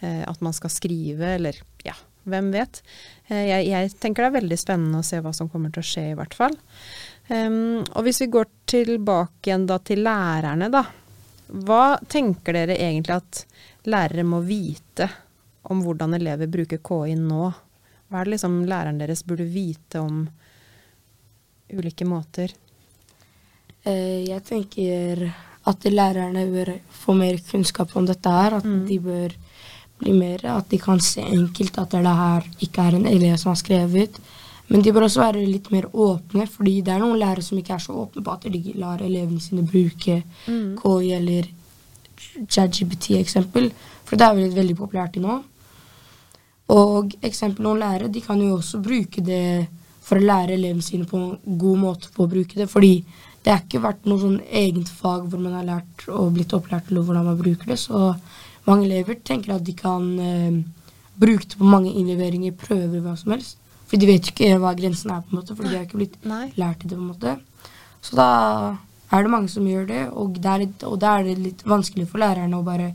eh, 0.03 0.25
at 0.29 0.43
man 0.45 0.57
skal 0.57 0.75
skrive, 0.75 1.37
eller 1.39 1.61
ja, 1.87 1.95
hvem 2.29 2.51
vet. 2.55 2.83
Eh, 3.29 3.47
jeg, 3.47 3.69
jeg, 3.71 3.95
tenker 4.03 4.27
det 4.27 4.33
er 4.33 4.39
veldig 4.41 4.61
spennende 4.61 5.01
å 5.01 5.07
se 5.07 5.23
hva 5.23 5.33
som 5.37 5.51
kommer 5.53 5.73
til 5.73 5.85
å 5.85 5.91
skje, 5.93 6.09
i 6.11 6.19
hvert 6.19 6.37
fall. 6.37 6.59
Um, 7.31 7.85
og 7.95 8.03
hvis 8.05 8.25
vi 8.25 8.33
går 8.35 8.51
tilbake 8.69 9.49
igjen 9.49 9.69
da 9.71 9.79
til 9.81 10.03
lærerne, 10.05 10.69
da. 10.73 10.83
Hva 11.49 11.99
tenker 12.09 12.57
dere 12.57 12.79
egentlig 12.79 13.17
at 13.19 13.45
lærere 13.91 14.25
må 14.25 14.41
vite 14.47 15.09
om 15.71 15.83
hvordan 15.85 16.15
elever 16.19 16.51
bruker 16.51 16.81
KI 16.85 17.17
nå? 17.19 17.51
Hva 18.09 18.21
er 18.21 18.29
det 18.29 18.37
liksom 18.37 18.63
læreren 18.69 19.01
deres 19.01 19.25
burde 19.27 19.47
vite 19.49 20.01
om 20.01 20.27
ulike 21.73 22.07
måter? 22.09 22.53
Eh, 23.83 24.23
jeg 24.29 24.45
tenker 24.47 25.25
at 25.69 25.87
lærerne 25.87 26.45
bør 26.51 26.73
få 27.03 27.15
mer 27.19 27.39
kunnskap 27.51 27.95
om 27.97 28.07
dette 28.07 28.31
her. 28.31 28.59
At 28.59 28.67
mm. 28.67 28.85
de 28.89 28.99
bør 29.03 29.35
bli 30.03 30.13
mer 30.19 30.45
At 30.51 30.71
de 30.71 30.79
kan 30.83 31.01
se 31.01 31.23
enkelt 31.23 31.79
at 31.79 31.93
det 31.95 32.03
her 32.03 32.47
ikke 32.61 32.83
er 32.83 32.97
en 32.99 33.07
elev 33.07 33.37
som 33.39 33.53
har 33.53 33.61
skrevet. 33.61 34.19
Men 34.69 34.83
de 34.85 34.93
bør 34.95 35.07
også 35.09 35.21
være 35.21 35.43
litt 35.45 35.71
mer 35.73 35.89
åpne, 35.91 36.47
fordi 36.49 36.79
det 36.85 36.95
er 36.95 37.03
noen 37.03 37.19
lærere 37.21 37.45
som 37.45 37.59
ikke 37.59 37.75
er 37.77 37.83
så 37.83 37.97
åpne 38.05 38.23
på 38.25 38.35
at 38.37 38.47
de 38.53 38.77
lar 38.81 39.03
elevene 39.05 39.43
sine 39.43 39.65
bruke 39.69 40.23
mm. 40.47 40.79
KI 40.79 41.13
eller 41.19 41.49
JGBT, 42.47 43.19
eksempel. 43.19 43.73
For 44.07 44.17
det 44.17 44.27
er 44.29 44.39
vel 44.39 44.55
veldig 44.57 44.77
populært 44.79 45.19
i 45.19 45.25
nå. 45.25 45.41
Og 46.73 47.17
eksempel 47.27 47.67
noen 47.67 47.83
lærere 47.83 48.13
de 48.13 48.23
kan 48.25 48.41
jo 48.41 48.55
også 48.57 48.81
bruke 48.85 49.25
det 49.25 49.67
for 50.03 50.19
å 50.19 50.25
lære 50.25 50.57
elevene 50.57 50.85
sine 50.85 51.07
på 51.09 51.19
en 51.19 51.59
god 51.59 51.79
måte 51.83 52.11
på 52.15 52.25
å 52.25 52.31
bruke 52.31 52.59
det. 52.59 52.69
Fordi 52.71 52.95
det 53.43 53.53
har 53.53 53.65
ikke 53.65 53.83
vært 53.83 54.07
noe 54.07 54.23
sånn 54.23 54.39
eget 54.47 54.91
fag 54.91 55.27
hvor 55.29 55.43
man 55.43 55.59
har 55.59 55.67
lært 55.67 56.07
og 56.09 56.33
blitt 56.37 56.55
opplært 56.57 56.89
til 56.89 57.03
hvordan 57.03 57.27
man 57.29 57.41
bruker 57.41 57.75
det. 57.75 57.81
Så 57.83 58.13
mange 58.69 58.87
elever 58.87 59.19
tenker 59.19 59.57
at 59.57 59.67
de 59.67 59.75
kan 59.79 60.07
eh, 60.23 60.61
bruke 61.19 61.49
det 61.49 61.59
på 61.59 61.69
mange 61.69 61.93
innleveringer, 61.93 62.55
prøver, 62.59 63.03
hva 63.03 63.17
som 63.19 63.35
helst. 63.35 63.59
For 63.93 64.01
de 64.01 64.09
vet 64.09 64.25
jo 64.25 64.33
ikke 64.33 64.59
hva 64.63 64.73
grensen 64.73 65.11
er, 65.13 65.21
på 65.21 65.35
en 65.35 65.39
måte, 65.43 65.55
for 65.55 65.69
de 65.69 65.77
har 65.77 65.83
ikke 65.85 65.99
blitt 66.01 66.15
Nei. 66.25 66.47
lært 66.57 66.81
i 66.81 66.89
det. 66.89 66.97
på 66.97 67.03
en 67.03 67.11
måte. 67.13 67.35
Så 68.01 68.17
da 68.17 68.29
er 69.13 69.27
det 69.27 69.33
mange 69.35 69.53
som 69.53 69.67
gjør 69.69 69.85
det, 69.91 70.05
og 70.17 70.39
da 70.41 70.55
er 70.57 70.65
det, 70.65 70.93
er 71.11 71.27
det 71.27 71.35
litt 71.37 71.67
vanskelig 71.69 72.07
for 72.09 72.23
lærerne 72.23 72.57
å 72.57 72.65
bare 72.65 72.95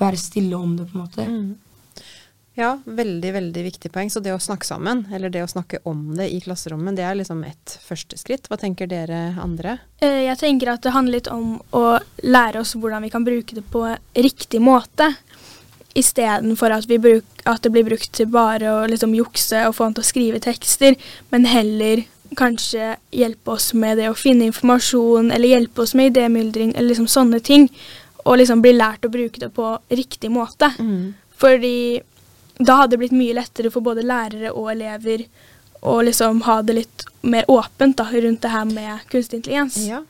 være 0.00 0.16
stille 0.16 0.56
om 0.56 0.78
det. 0.78 0.88
på 0.88 0.96
en 0.96 1.04
måte. 1.04 1.26
Mm. 1.28 1.58
Ja, 2.56 2.70
veldig, 2.84 3.32
veldig 3.36 3.62
viktig 3.68 3.92
poeng. 3.92 4.08
Så 4.10 4.24
det 4.24 4.32
å 4.32 4.40
snakke 4.40 4.66
sammen, 4.66 5.04
eller 5.12 5.28
det 5.32 5.44
å 5.44 5.50
snakke 5.52 5.82
om 5.88 6.14
det 6.16 6.30
i 6.32 6.40
klasserommet, 6.40 6.96
det 6.96 7.04
er 7.04 7.20
liksom 7.20 7.44
et 7.46 7.76
første 7.84 8.16
skritt. 8.16 8.48
Hva 8.48 8.56
tenker 8.60 8.88
dere 8.90 9.34
andre? 9.40 9.76
Eh, 10.00 10.24
jeg 10.26 10.40
tenker 10.40 10.72
at 10.72 10.88
det 10.88 10.96
handler 10.96 11.20
litt 11.20 11.30
om 11.30 11.58
å 11.76 11.84
lære 12.24 12.64
oss 12.64 12.74
hvordan 12.80 13.04
vi 13.04 13.12
kan 13.12 13.28
bruke 13.28 13.60
det 13.60 13.64
på 13.70 13.84
riktig 14.16 14.64
måte. 14.64 15.12
Istedenfor 15.98 16.70
at, 16.70 16.86
at 16.86 17.62
det 17.64 17.72
blir 17.74 17.88
brukt 17.88 18.12
til 18.14 18.28
bare 18.30 18.70
å 18.70 18.86
liksom 18.90 19.14
jukse 19.16 19.64
og 19.66 19.74
få 19.76 19.88
han 19.88 19.96
til 19.96 20.04
å 20.04 20.10
skrive 20.10 20.42
tekster, 20.42 20.96
men 21.32 21.48
heller 21.50 22.04
kanskje 22.38 22.94
hjelpe 23.10 23.56
oss 23.56 23.72
med 23.74 23.98
det 23.98 24.10
å 24.10 24.18
finne 24.18 24.46
informasjon, 24.50 25.32
eller 25.34 25.56
hjelpe 25.56 25.82
oss 25.82 25.96
med 25.98 26.12
idémyldring, 26.12 26.76
eller 26.76 26.92
liksom 26.92 27.08
sånne 27.10 27.40
ting. 27.42 27.66
Og 28.22 28.36
liksom 28.38 28.62
bli 28.62 28.74
lært 28.76 29.06
å 29.06 29.10
bruke 29.10 29.40
det 29.40 29.48
på 29.56 29.72
riktig 29.88 30.30
måte. 30.30 30.68
Mm. 30.78 31.14
Fordi 31.40 32.02
da 32.60 32.82
hadde 32.82 32.94
det 32.94 33.00
blitt 33.00 33.16
mye 33.16 33.34
lettere 33.38 33.72
for 33.72 33.82
både 33.84 34.04
lærere 34.04 34.52
og 34.52 34.68
elever 34.74 35.24
å 35.80 35.96
liksom 36.04 36.42
ha 36.44 36.58
det 36.62 36.76
litt 36.76 37.04
mer 37.22 37.48
åpent 37.50 37.96
da, 37.96 38.04
rundt 38.12 38.42
det 38.44 38.52
her 38.52 38.66
med 38.68 39.06
kunstig 39.08 39.40
intelligens. 39.40 39.78
Ja. 39.88 40.02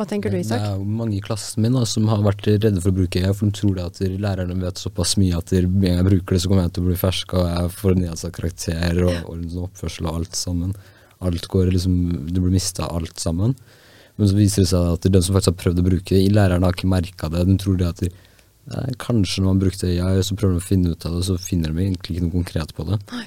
Hva 0.00 0.06
tenker 0.08 0.32
du, 0.32 0.38
Isak? 0.40 0.62
Det 0.62 0.68
er 0.72 0.84
mange 0.96 1.18
i 1.18 1.20
klassen 1.20 1.60
min 1.60 1.74
da, 1.76 1.82
som 1.84 2.06
har 2.08 2.22
vært 2.24 2.46
redde 2.48 2.80
for 2.80 2.88
å 2.88 2.96
bruke 2.96 3.20
det, 3.20 3.32
for 3.36 3.50
de 3.50 3.58
tror 3.58 3.80
at 3.82 3.98
lærerne 4.00 4.56
vet 4.62 4.80
såpass 4.80 5.18
mye 5.20 5.36
at 5.36 5.52
når 5.52 5.84
jeg 5.90 6.06
bruker 6.06 6.36
det, 6.36 6.40
så 6.40 6.48
kommer 6.48 6.64
jeg 6.64 6.72
til 6.78 6.86
å 6.86 6.88
bli 6.88 6.96
fersk, 7.02 7.34
og 7.36 7.50
jeg 7.50 7.74
får 7.76 7.98
nedsatt 7.98 8.32
karakter 8.38 9.02
og 9.04 9.28
og 9.28 9.58
oppførsel 9.66 10.08
og 10.08 10.22
alt 10.22 10.40
sammen. 10.40 10.72
Alt 11.20 11.50
går 11.52 11.68
liksom 11.74 12.00
Du 12.32 12.40
blir 12.40 12.56
mista 12.56 12.88
alt 12.88 13.20
sammen. 13.20 13.52
Men 14.16 14.28
så 14.32 14.40
viser 14.40 14.64
det 14.64 14.70
seg 14.72 14.88
at 14.94 15.12
den 15.12 15.22
som 15.26 15.36
faktisk 15.36 15.52
har 15.52 15.60
prøvd 15.66 15.84
å 15.84 15.88
bruke 15.90 16.16
det, 16.16 16.32
lærerne 16.32 16.64
har 16.64 16.80
ikke 16.80 16.94
merka 16.96 17.28
det. 17.36 17.44
De 17.50 17.60
tror 17.60 17.76
det 17.76 17.92
at 17.92 18.00
de, 18.00 18.10
eh, 18.72 18.90
kanskje 19.04 19.44
når 19.44 19.50
man 19.52 19.64
brukte 19.66 19.88
AI, 19.88 20.16
ja, 20.16 20.24
så 20.24 20.36
prøver 20.36 20.56
de 20.56 20.64
å 20.64 20.70
finne 20.70 20.96
ut 20.96 21.04
av 21.04 21.18
det, 21.18 21.26
så 21.28 21.36
finner 21.36 21.76
de 21.76 21.84
egentlig 21.84 22.16
ikke 22.16 22.24
noe 22.24 22.38
konkret 22.40 22.72
på 22.72 22.88
det. 22.88 23.02
Nei. 23.12 23.26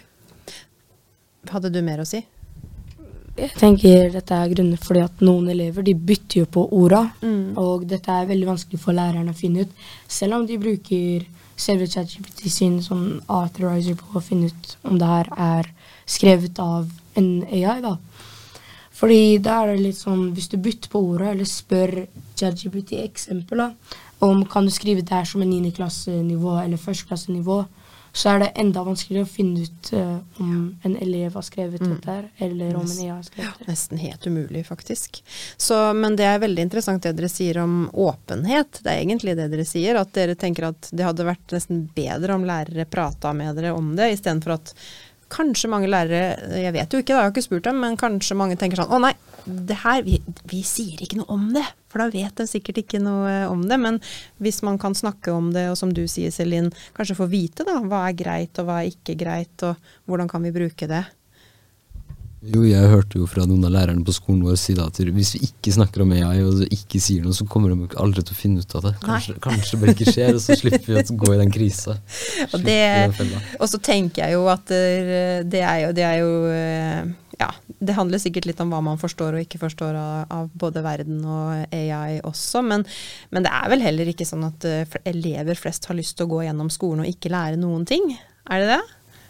Hadde 1.53 1.69
du 1.69 1.83
mer 1.85 2.01
å 2.01 2.07
si? 2.07 2.25
Jeg 3.33 3.49
tenker 3.57 4.11
dette 4.13 4.35
er 4.37 4.51
grunner 4.51 4.81
fordi 4.81 5.01
at 5.01 5.21
noen 5.25 5.47
elever 5.49 5.85
de 5.85 5.95
bytter 5.97 6.43
jo 6.43 6.49
på 6.53 6.67
orda. 6.77 7.07
Mm. 7.23 7.55
Og 7.57 7.87
dette 7.89 8.13
er 8.13 8.29
veldig 8.29 8.51
vanskelig 8.51 8.81
for 8.81 8.93
lærerne 8.93 9.33
å 9.33 9.37
finne 9.37 9.65
ut. 9.65 9.71
Selv 10.07 10.37
om 10.37 10.45
de 10.49 10.59
bruker 10.61 11.25
selve 11.57 11.87
ChatGPT 11.89 12.49
sin 12.51 12.79
som 12.85 13.21
authorizer 13.31 13.97
på 13.97 14.19
å 14.19 14.23
finne 14.23 14.51
ut 14.51 14.75
om 14.89 14.99
det 15.01 15.09
her 15.09 15.31
er 15.33 15.69
skrevet 16.09 16.59
av 16.61 16.89
en 17.17 17.29
AI, 17.49 17.79
da. 17.81 17.97
Fordi 18.93 19.39
da 19.41 19.61
er 19.61 19.73
det 19.73 19.83
litt 19.83 19.97
sånn 19.97 20.27
Hvis 20.35 20.51
du 20.51 20.57
bytter 20.61 20.91
på 20.93 21.01
orda, 21.01 21.31
eller 21.31 21.49
spør 21.49 22.05
ChatGPT 22.37 22.99
eksempel, 23.01 23.63
da, 23.65 23.97
om 24.23 24.43
kan 24.45 24.65
du 24.65 24.71
skrive 24.73 25.01
det 25.01 25.13
her 25.13 25.25
som 25.27 25.41
en 25.41 25.49
9. 25.49 25.73
klassenivå 25.75 26.59
eller 26.61 26.81
førsteklassenivå, 26.81 27.63
så 28.13 28.29
er 28.29 28.43
det 28.43 28.49
enda 28.61 28.83
vanskeligere 28.85 29.25
å 29.25 29.29
finne 29.33 29.63
ut 29.65 29.87
uh, 29.97 30.19
om 30.37 30.57
en 30.85 30.97
elev 31.01 31.33
har 31.33 31.45
skrevet 31.47 31.81
Mm. 31.81 31.95
dette 31.95 32.17
eller 32.45 32.75
om 32.77 32.85
en 32.85 32.99
IA 33.01 33.15
har 33.15 33.23
skrevet 33.25 33.55
det. 33.57 33.65
Ja, 33.65 33.71
Nesten 33.71 33.97
helt 33.97 34.27
umulig, 34.27 34.61
faktisk. 34.67 35.23
Så, 35.57 35.79
men 35.97 36.15
det 36.19 36.27
er 36.29 36.37
veldig 36.43 36.61
interessant 36.67 37.03
det 37.03 37.15
dere 37.17 37.29
sier 37.33 37.57
om 37.63 37.87
åpenhet. 37.89 38.83
Det 38.83 38.91
er 38.93 39.01
egentlig 39.01 39.33
det 39.39 39.49
dere 39.51 39.65
sier. 39.65 39.97
At 39.97 40.13
dere 40.13 40.35
tenker 40.37 40.69
at 40.69 40.91
det 40.93 41.07
hadde 41.07 41.25
vært 41.25 41.55
nesten 41.57 41.87
bedre 41.95 42.37
om 42.37 42.45
lærere 42.45 42.85
prata 42.85 43.33
med 43.33 43.57
dere 43.57 43.73
om 43.73 43.95
det, 43.97 44.11
istedenfor 44.13 44.59
at 44.59 44.75
kanskje 45.33 45.69
mange 45.73 45.89
lærere 45.89 46.59
Jeg 46.61 46.73
vet 46.75 46.93
jo 46.93 46.99
ikke, 47.01 47.15
da, 47.15 47.23
jeg 47.23 47.25
har 47.25 47.31
ikke 47.33 47.47
spurt 47.47 47.65
dem, 47.65 47.79
men 47.81 47.97
kanskje 47.97 48.37
mange 48.37 48.57
tenker 48.61 48.77
sånn 48.83 48.93
Å 48.93 48.99
nei, 49.01 49.15
det 49.45 49.77
her 49.83 50.03
vi, 50.05 50.19
vi 50.49 50.61
sier 50.65 51.01
ikke 51.03 51.19
noe 51.19 51.31
om 51.33 51.49
det. 51.55 51.65
For 51.91 52.01
da 52.01 52.09
vet 52.13 52.39
de 52.39 52.45
sikkert 52.49 52.79
ikke 52.83 53.01
noe 53.03 53.43
om 53.51 53.65
det. 53.69 53.77
Men 53.81 53.99
hvis 54.43 54.61
man 54.65 54.79
kan 54.81 54.95
snakke 54.97 55.33
om 55.33 55.51
det, 55.55 55.67
og 55.71 55.77
som 55.79 55.93
du 55.93 56.03
sier, 56.09 56.33
Celine, 56.33 56.73
kanskje 56.97 57.19
få 57.19 57.29
vite 57.31 57.67
da, 57.67 57.79
hva 57.83 58.05
er 58.09 58.17
greit 58.17 58.61
og 58.61 58.69
hva 58.69 58.81
er 58.81 58.93
ikke 58.93 59.17
greit, 59.19 59.67
og 59.67 59.77
hvordan 60.09 60.31
kan 60.31 60.45
vi 60.45 60.55
bruke 60.55 60.89
det. 60.89 61.03
Jo, 62.43 62.65
jeg 62.67 62.87
hørte 62.91 63.19
jo 63.21 63.25
fra 63.29 63.45
noen 63.47 63.63
av 63.63 63.71
lærerne 63.71 64.03
på 64.03 64.11
skolen 64.11 64.41
vår 64.43 64.57
si 64.59 64.73
at 64.75 64.97
hvis 64.99 65.29
vi 65.37 65.39
ikke 65.47 65.71
snakker 65.77 66.03
om 66.03 66.11
AI 66.11 66.41
og 66.43 66.63
ikke 66.75 66.99
sier 66.99 67.23
noe, 67.23 67.35
så 67.35 67.45
kommer 67.47 67.71
de 67.71 67.87
aldri 68.01 68.19
til 68.25 68.35
å 68.35 68.39
finne 68.39 68.63
ut 68.63 68.75
av 68.75 68.87
det. 68.89 68.91
Kanskje, 69.03 69.35
kanskje 69.43 69.77
det 69.77 69.79
bare 69.79 69.93
ikke 69.95 70.11
skjer, 70.11 70.35
og 70.35 70.41
så 70.43 70.57
slipper 70.59 70.89
vi 70.89 70.97
å 70.99 71.17
gå 71.21 71.29
i 71.31 71.37
den 71.39 71.53
krisa. 71.53 71.95
Og, 72.53 72.57
det, 72.65 72.81
og 73.61 73.69
så 73.71 73.79
tenker 73.81 74.25
jeg 74.25 74.35
jo 74.35 74.43
at 74.51 74.67
det 74.67 75.61
er 75.63 75.77
jo, 75.85 75.91
det 75.95 76.03
er 76.05 76.17
jo 76.19 76.31
eh, 76.51 77.13
Ja, 77.39 77.47
det 77.63 77.95
handler 77.95 78.21
sikkert 78.21 78.45
litt 78.49 78.59
om 78.61 78.73
hva 78.73 78.81
man 78.83 78.99
forstår 79.01 79.37
og 79.37 79.45
ikke 79.45 79.61
forstår 79.61 79.95
av, 79.97 80.33
av 80.33 80.49
både 80.59 80.83
verden 80.85 81.23
og 81.23 81.73
AI 81.73 82.19
også, 82.27 82.61
men, 82.65 82.83
men 83.33 83.47
det 83.47 83.53
er 83.55 83.71
vel 83.71 83.85
heller 83.85 84.11
ikke 84.11 84.27
sånn 84.27 84.45
at 84.49 84.67
eh, 84.67 84.99
elever 85.09 85.57
flest 85.59 85.87
har 85.89 85.97
lyst 85.97 86.17
til 86.19 86.27
å 86.27 86.33
gå 86.35 86.43
gjennom 86.45 86.69
skolen 86.73 87.05
og 87.05 87.09
ikke 87.09 87.31
lære 87.33 87.61
noen 87.61 87.87
ting? 87.89 88.11
Er 88.51 88.63
det 88.63 88.75
det? 88.75 88.81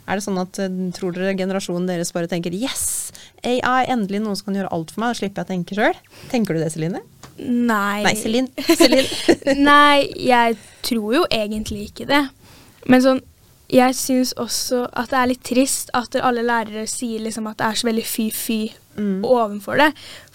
Er 0.08 0.20
det 0.20 0.24
sånn 0.26 0.40
at 0.42 0.60
eh, 0.60 0.70
tror 0.98 1.16
dere 1.16 1.36
generasjonen 1.40 1.88
deres 1.88 2.12
bare 2.16 2.28
tenker 2.32 2.52
yes, 2.56 3.12
AI, 3.44 3.86
endelig 3.92 4.20
noen 4.24 4.36
som 4.40 4.50
kan 4.50 4.58
gjøre 4.60 4.72
alt 4.76 4.92
for 4.92 5.04
meg, 5.04 5.14
da 5.14 5.20
slipper 5.22 5.44
jeg 5.44 5.48
å 5.48 5.52
tenke 5.54 5.78
sjøl? 5.78 6.00
Tenker 6.32 6.58
du 6.58 6.64
det, 6.64 6.72
Celine? 6.74 7.02
Nei. 7.40 8.04
Nei, 8.06 8.16
Celine. 8.20 8.52
Celine. 8.82 9.56
Nei, 9.64 10.04
jeg 10.28 10.58
tror 10.86 11.16
jo 11.22 11.24
egentlig 11.34 11.88
ikke 11.90 12.06
det. 12.12 12.24
Men 12.92 13.02
sånn, 13.06 13.22
jeg 13.74 13.96
syns 13.98 14.36
også 14.38 14.84
at 14.92 15.10
det 15.10 15.18
er 15.22 15.30
litt 15.32 15.44
trist 15.48 15.90
at 15.98 16.16
alle 16.20 16.44
lærere 16.46 16.84
sier 16.92 17.24
liksom 17.24 17.48
at 17.50 17.58
det 17.62 17.70
er 17.72 17.80
så 17.82 17.90
veldig 17.92 18.08
fy-fy 18.08 18.62
Mm. 18.94 19.24
ovenfor 19.26 19.80
det. 19.82 19.88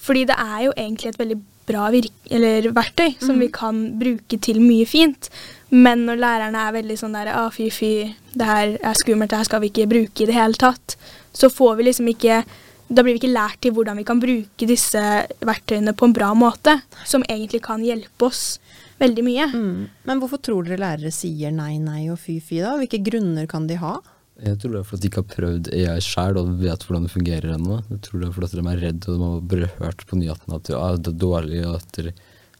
Fordi 0.03 0.25
det 0.27 0.35
er 0.35 0.63
jo 0.65 0.73
egentlig 0.75 1.13
et 1.13 1.19
veldig 1.21 1.37
bra 1.69 1.89
verktøy 1.93 3.15
som 3.21 3.37
Mm. 3.37 3.41
vi 3.41 3.49
kan 3.53 3.99
bruke 4.01 4.41
til 4.41 4.61
mye 4.61 4.87
fint. 4.87 5.29
Men 5.71 6.07
når 6.07 6.17
lærerne 6.19 6.69
er 6.69 6.73
veldig 6.73 6.97
sånn 6.99 7.13
der 7.13 7.29
ah, 7.35 7.51
fy, 7.51 7.69
fy, 7.71 8.15
det 8.35 8.47
her 8.47 8.79
er 8.83 8.95
skummelt, 8.97 9.31
det 9.31 9.39
her 9.39 9.45
skal 9.45 9.61
vi 9.61 9.69
ikke 9.71 9.89
bruke 9.91 10.23
i 10.25 10.27
det 10.27 10.35
hele 10.35 10.55
tatt, 10.55 10.97
så 11.33 11.51
får 11.53 11.77
vi 11.77 11.85
liksom 11.91 12.09
ikke 12.09 12.45
da 12.89 13.03
blir 13.05 13.19
vi 13.19 13.21
ikke 13.21 13.35
lært 13.37 13.59
til 13.61 13.75
hvordan 13.77 13.99
vi 14.01 14.05
kan 14.09 14.19
bruke 14.19 14.67
disse 14.67 15.01
verktøyene 15.45 15.93
på 15.93 16.07
en 16.09 16.15
bra 16.17 16.31
måte, 16.33 16.79
som 17.05 17.23
egentlig 17.29 17.61
kan 17.67 17.83
hjelpe 17.85 18.31
oss 18.31 18.59
veldig 18.99 19.25
mye. 19.27 19.47
Mm. 19.53 19.89
Men 20.09 20.21
hvorfor 20.23 20.41
tror 20.41 20.65
dere 20.65 20.81
lærere 20.81 21.13
sier 21.13 21.53
nei, 21.53 21.75
nei 21.77 22.07
og 22.09 22.17
fy, 22.19 22.39
fy 22.41 22.63
da? 22.65 22.79
Hvilke 22.81 23.03
grunner 23.05 23.47
kan 23.47 23.67
de 23.69 23.77
ha? 23.77 23.99
Jeg 24.39 24.59
tror 24.63 24.75
det 24.75 24.81
er 24.81 24.87
fordi 24.87 25.03
de 25.03 25.09
ikke 25.11 25.23
har 25.23 25.31
prøvd 25.33 25.69
AI 25.75 26.03
sjøl 26.05 26.39
og 26.39 26.51
vet 26.61 26.85
hvordan 26.87 27.07
det 27.09 27.11
fungerer 27.11 27.55
ennå. 27.57 27.81
Jeg 27.91 28.03
tror 28.07 28.21
det 28.21 28.29
er 28.29 28.37
fordi 28.37 28.61
de 28.61 28.65
er 28.71 28.85
redde 28.85 29.11
og 29.11 29.17
de 29.17 29.25
har 29.25 29.41
bare 29.53 29.71
hørt 29.81 30.05
på 30.07 30.19
nyhetene 30.21 30.61
at 30.61 30.71
ja, 30.71 30.85
det 30.95 31.13
er 31.13 31.19
dårlig, 31.25 31.65
og 31.67 31.81
at 31.81 31.99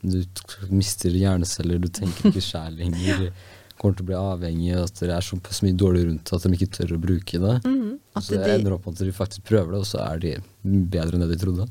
du 0.03 0.75
mister 0.75 1.15
hjerneceller, 1.15 1.79
du 1.79 1.89
tenker 1.95 2.31
ikke 2.31 2.43
sjæl 2.43 2.77
lenger, 2.81 3.31
kommer 3.79 3.95
til 3.95 4.07
å 4.07 4.11
bli 4.11 4.19
avhengig, 4.19 4.75
og 4.75 4.89
at 4.89 5.01
det 5.05 5.15
er 5.15 5.27
så 5.29 5.39
mye 5.39 5.79
dårlig 5.79 6.05
rundt 6.09 6.35
at 6.35 6.47
de 6.47 6.55
ikke 6.59 6.71
tør 6.81 6.95
å 6.97 7.01
bruke 7.03 7.43
det. 7.47 7.57
Mm. 7.63 7.97
Så 8.19 8.35
det 8.35 8.43
de, 8.43 8.53
ender 8.59 8.75
opp 8.75 8.87
med 8.89 8.99
at 8.99 9.07
de 9.07 9.15
faktisk 9.15 9.47
prøver 9.47 9.75
det, 9.77 9.83
og 9.85 9.91
så 9.91 10.03
er 10.03 10.23
de 10.25 10.37
bedre 10.67 11.15
enn 11.15 11.27
det 11.27 11.33
de 11.37 11.43
trodde. 11.45 11.69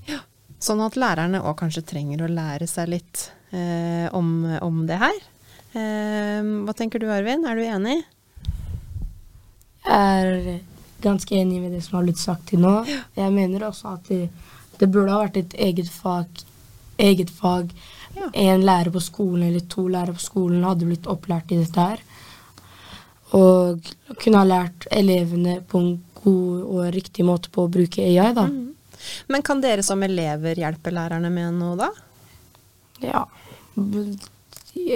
sånn 0.63 0.83
at 0.87 0.95
lærerne 0.99 1.43
òg 1.43 1.57
kanskje 1.59 1.83
trenger 1.87 2.23
å 2.23 2.31
lære 2.31 2.67
seg 2.71 2.93
litt 2.95 3.29
eh, 3.51 4.07
om, 4.15 4.47
om 4.63 4.85
det 4.87 5.03
her. 5.03 5.19
Eh, 5.75 6.53
hva 6.63 6.75
tenker 6.79 7.03
du, 7.03 7.11
Arvin? 7.11 7.43
Er 7.43 7.59
du 7.59 7.67
enig? 7.67 7.99
Er 9.89 10.59
ganske 11.01 11.35
enig 11.35 11.61
med 11.61 11.71
det 11.71 11.83
som 11.85 11.99
har 11.99 12.07
blitt 12.07 12.21
sagt 12.21 12.49
til 12.51 12.63
nå. 12.63 12.73
Jeg 13.17 13.33
mener 13.33 13.67
også 13.67 13.95
at 13.95 14.09
det, 14.11 14.27
det 14.79 14.89
burde 14.91 15.13
ha 15.13 15.23
vært 15.25 15.39
et 15.43 15.55
eget 15.67 15.89
fag. 15.93 16.43
Eget 16.97 17.31
fag. 17.33 17.71
Ja. 18.17 18.29
En 18.33 18.65
lærer 18.65 18.91
på 18.93 19.01
skolen 19.03 19.47
eller 19.49 19.65
to 19.69 19.87
lærere 19.91 20.17
på 20.17 20.25
skolen 20.25 20.65
hadde 20.65 20.89
blitt 20.89 21.09
opplært 21.09 21.53
i 21.53 21.61
dette 21.61 21.87
her. 21.91 22.01
Og 23.37 23.91
kunne 24.21 24.41
ha 24.41 24.47
lært 24.47 24.87
elevene 24.91 25.59
på 25.67 25.83
en 25.83 25.93
god 26.23 26.63
og 26.63 26.91
riktig 26.95 27.25
måte 27.27 27.51
på 27.53 27.67
å 27.67 27.71
bruke 27.71 28.03
AI, 28.03 28.31
da. 28.35 28.47
Men 29.29 29.43
kan 29.45 29.61
dere 29.61 29.83
som 29.85 30.01
elever 30.03 30.57
hjelpe 30.57 30.91
lærerne 30.93 31.29
med 31.31 31.59
noe 31.59 31.77
da? 31.79 31.89
Ja. 33.03 33.25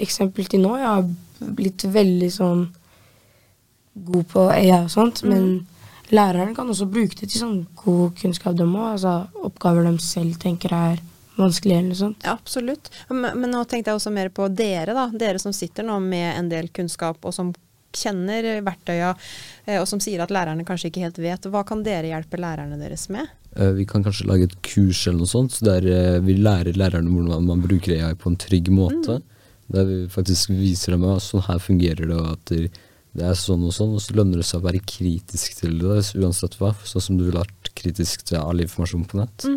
Eksempel 0.01 0.47
til 0.49 0.63
nå, 0.63 0.73
jeg 0.79 0.89
har 0.89 1.51
blitt 1.57 1.85
veldig 1.93 2.29
sånn 2.33 2.65
god 3.93 4.27
på 4.31 4.47
AI 4.51 4.71
og 4.83 4.91
sånt, 4.91 5.23
men 5.27 5.67
læreren 6.11 6.55
kan 6.55 6.69
også 6.71 6.87
bruke 6.91 7.15
det 7.19 7.29
til 7.31 7.41
sånn 7.41 7.57
god 7.83 8.13
kunnskap, 8.19 8.55
de 8.57 8.67
òg. 8.67 8.85
Altså 8.95 9.15
oppgaver 9.47 9.87
de 9.87 9.95
selv 10.03 10.37
tenker 10.41 10.73
er 10.75 11.01
vanskelig 11.39 11.75
eller 11.77 11.89
noe 11.89 11.99
sånt. 11.99 12.23
Ja, 12.27 12.35
absolutt. 12.37 12.91
Men, 13.09 13.31
men 13.39 13.51
nå 13.53 13.63
tenkte 13.65 13.91
jeg 13.91 13.99
også 13.99 14.13
mer 14.13 14.29
på 14.33 14.47
dere, 14.53 14.95
da. 14.97 15.09
Dere 15.13 15.41
som 15.41 15.53
sitter 15.55 15.87
nå 15.87 15.99
med 16.03 16.29
en 16.37 16.49
del 16.51 16.69
kunnskap, 16.75 17.19
og 17.25 17.35
som 17.35 17.53
kjenner 17.95 18.61
verktøya, 18.63 19.11
eh, 19.65 19.79
og 19.81 19.87
som 19.89 19.99
sier 20.03 20.21
at 20.23 20.31
lærerne 20.31 20.63
kanskje 20.67 20.91
ikke 20.91 21.03
helt 21.03 21.19
vet. 21.19 21.47
Hva 21.51 21.63
kan 21.67 21.83
dere 21.83 22.11
hjelpe 22.11 22.39
lærerne 22.39 22.79
deres 22.79 23.09
med? 23.11 23.27
Eh, 23.57 23.73
Vi 23.75 23.85
kan 23.85 24.03
kanskje 24.05 24.27
lage 24.29 24.47
et 24.47 24.55
kurs 24.63 25.05
eller 25.07 25.25
noe 25.25 25.31
sånt, 25.31 25.57
der 25.65 25.87
eh, 25.87 26.19
vi 26.23 26.37
lærer 26.39 26.77
lærerne 26.79 27.11
hvordan 27.11 27.49
man 27.49 27.63
bruker 27.65 27.97
AI 27.97 28.13
på 28.15 28.31
en 28.31 28.39
trygg 28.39 28.71
måte. 28.71 29.19
Der 29.71 29.85
vi 29.87 29.99
faktisk 30.11 30.51
viser 30.55 30.95
dem 30.95 31.03
at 31.07 31.23
sånn 31.23 31.43
her 31.47 31.59
fungerer 31.63 32.07
det, 32.07 32.15
og 32.15 32.31
at 32.37 32.55
det 33.17 33.27
er 33.27 33.35
sånn 33.35 33.63
og 33.67 33.75
sånn. 33.75 33.95
Og 33.97 34.03
så 34.03 34.15
lønner 34.15 34.39
det 34.41 34.47
seg 34.47 34.61
å 34.61 34.67
være 34.69 34.83
kritisk 34.87 35.59
til 35.59 35.77
det, 35.81 36.01
uansett 36.15 36.57
hva. 36.59 36.73
Sånn 36.87 37.07
som 37.09 37.19
du 37.19 37.27
ville 37.27 37.43
vært 37.43 37.71
kritisk 37.77 38.23
til 38.29 38.39
all 38.39 38.63
informasjon 38.63 39.07
på 39.09 39.19
nett. 39.19 39.47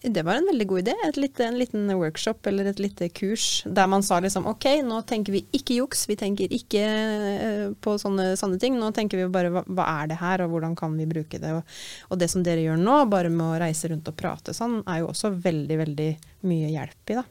Det 0.00 0.22
var 0.24 0.38
en 0.38 0.46
veldig 0.48 0.64
god 0.70 0.80
idé. 0.80 0.94
Lite, 1.20 1.44
en 1.44 1.58
liten 1.60 1.90
workshop 1.98 2.46
eller 2.48 2.70
et 2.70 2.78
lite 2.80 3.10
kurs 3.12 3.66
der 3.68 3.90
man 3.90 4.00
sa 4.06 4.16
liksom 4.24 4.46
ok, 4.48 4.64
nå 4.86 5.02
tenker 5.04 5.34
vi 5.34 5.42
ikke 5.58 5.76
juks, 5.76 6.06
vi 6.08 6.16
tenker 6.16 6.54
ikke 6.56 6.84
uh, 6.86 7.66
på 7.84 7.98
sånne, 8.00 8.30
sanne 8.40 8.56
ting. 8.62 8.78
Nå 8.80 8.88
tenker 8.96 9.20
vi 9.20 9.26
bare 9.34 9.50
hva, 9.52 9.64
hva 9.68 9.88
er 9.98 10.14
det 10.14 10.20
her, 10.22 10.46
og 10.46 10.54
hvordan 10.54 10.78
kan 10.78 10.96
vi 10.96 11.08
bruke 11.10 11.42
det. 11.42 11.52
Og, 11.58 11.76
og 12.08 12.22
det 12.22 12.30
som 12.32 12.46
dere 12.46 12.64
gjør 12.64 12.80
nå, 12.80 12.96
bare 13.12 13.34
med 13.34 13.44
å 13.44 13.60
reise 13.60 13.92
rundt 13.92 14.08
og 14.08 14.16
prate 14.16 14.56
sånn, 14.56 14.80
er 14.88 15.02
jo 15.02 15.10
også 15.10 15.34
veldig, 15.36 15.78
veldig 15.84 16.10
mye 16.48 16.72
hjelp 16.72 17.12
i, 17.12 17.20
da. 17.20 17.28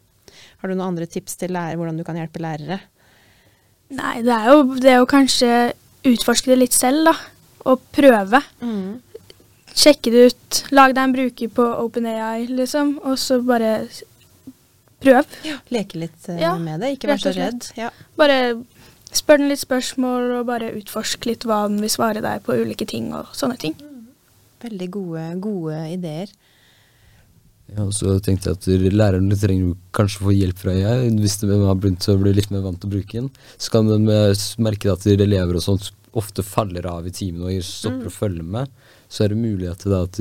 Har 0.61 0.69
du 0.69 0.75
noen 0.75 0.91
andre 0.91 1.09
tips 1.09 1.39
til 1.41 1.55
lærer, 1.55 1.79
hvordan 1.79 1.97
du 1.97 2.05
kan 2.05 2.19
hjelpe 2.19 2.43
lærere? 2.43 2.83
Nei, 3.89 4.19
det 4.21 4.33
er 4.35 4.49
jo 4.51 4.75
det 4.77 4.95
å 5.01 5.07
kanskje 5.09 5.73
utforske 6.05 6.51
det 6.51 6.59
litt 6.61 6.75
selv, 6.77 7.09
da. 7.09 7.15
Og 7.69 7.81
prøve. 7.95 8.41
Sjekke 9.79 10.11
det 10.13 10.25
ut. 10.31 10.59
Lag 10.75 10.93
deg 10.95 11.03
en 11.07 11.15
bruker 11.15 11.51
på 11.55 11.65
OpenAI, 11.85 12.45
liksom. 12.51 12.97
Og 13.03 13.17
så 13.21 13.39
bare 13.45 13.73
prøv. 15.01 15.25
prøv. 15.41 15.61
Leke 15.73 16.01
litt 16.01 16.29
eh, 16.29 16.41
Ja, 16.43 16.53
med 16.59 16.83
det, 16.83 16.95
ikke 16.97 17.13
vær 17.13 17.23
så 17.23 17.33
redd. 17.35 17.69
Ja. 17.79 17.89
Bare 18.19 18.39
spør 19.15 19.41
den 19.41 19.49
litt 19.49 19.63
spørsmål, 19.63 20.31
og 20.39 20.47
bare 20.49 20.73
utforsk 20.77 21.25
litt 21.29 21.47
hva 21.49 21.63
den 21.69 21.79
vil 21.81 21.93
svare 21.93 22.21
deg 22.25 22.43
på 22.45 22.57
ulike 22.59 22.85
ting 22.89 23.09
og 23.15 23.31
sånne 23.37 23.57
ting. 23.61 23.77
Veldig 24.61 24.89
gode, 24.91 25.25
gode 25.41 25.79
ideer. 25.95 26.31
Ja, 27.75 27.85
og 27.85 27.93
så 27.93 28.15
tenkte 28.23 28.51
jeg 28.51 28.57
at 28.57 28.93
lærerne 28.95 29.37
trenger 29.37 29.75
kanskje 29.95 30.23
å 30.23 30.27
få 30.29 30.33
hjelp 30.33 30.57
fra 30.61 30.73
jeg, 30.73 31.11
Hvis 31.21 31.37
de 31.41 31.49
har 31.53 31.77
begynt 31.77 32.07
å 32.09 32.17
bli 32.19 32.33
litt 32.33 32.51
mer 32.53 32.65
vant 32.65 32.79
til 32.81 32.89
å 32.89 32.93
bruke 32.95 33.19
den, 33.19 33.29
så 33.57 33.73
kan 33.75 33.89
de 33.89 33.99
eh, 34.15 34.45
merke 34.63 34.91
at 34.93 35.05
elever 35.09 35.59
og 35.59 35.65
sånt 35.65 35.91
ofte 36.17 36.41
faller 36.41 36.87
av 36.89 37.05
i 37.05 37.13
timen 37.13 37.45
og 37.45 37.65
stopper 37.65 38.09
å 38.09 38.13
følge 38.13 38.45
med. 38.45 38.71
Så 39.09 39.25
er 39.25 39.33
det 39.33 39.41
mulighet 39.41 39.83
til 39.85 39.95
at 39.97 40.17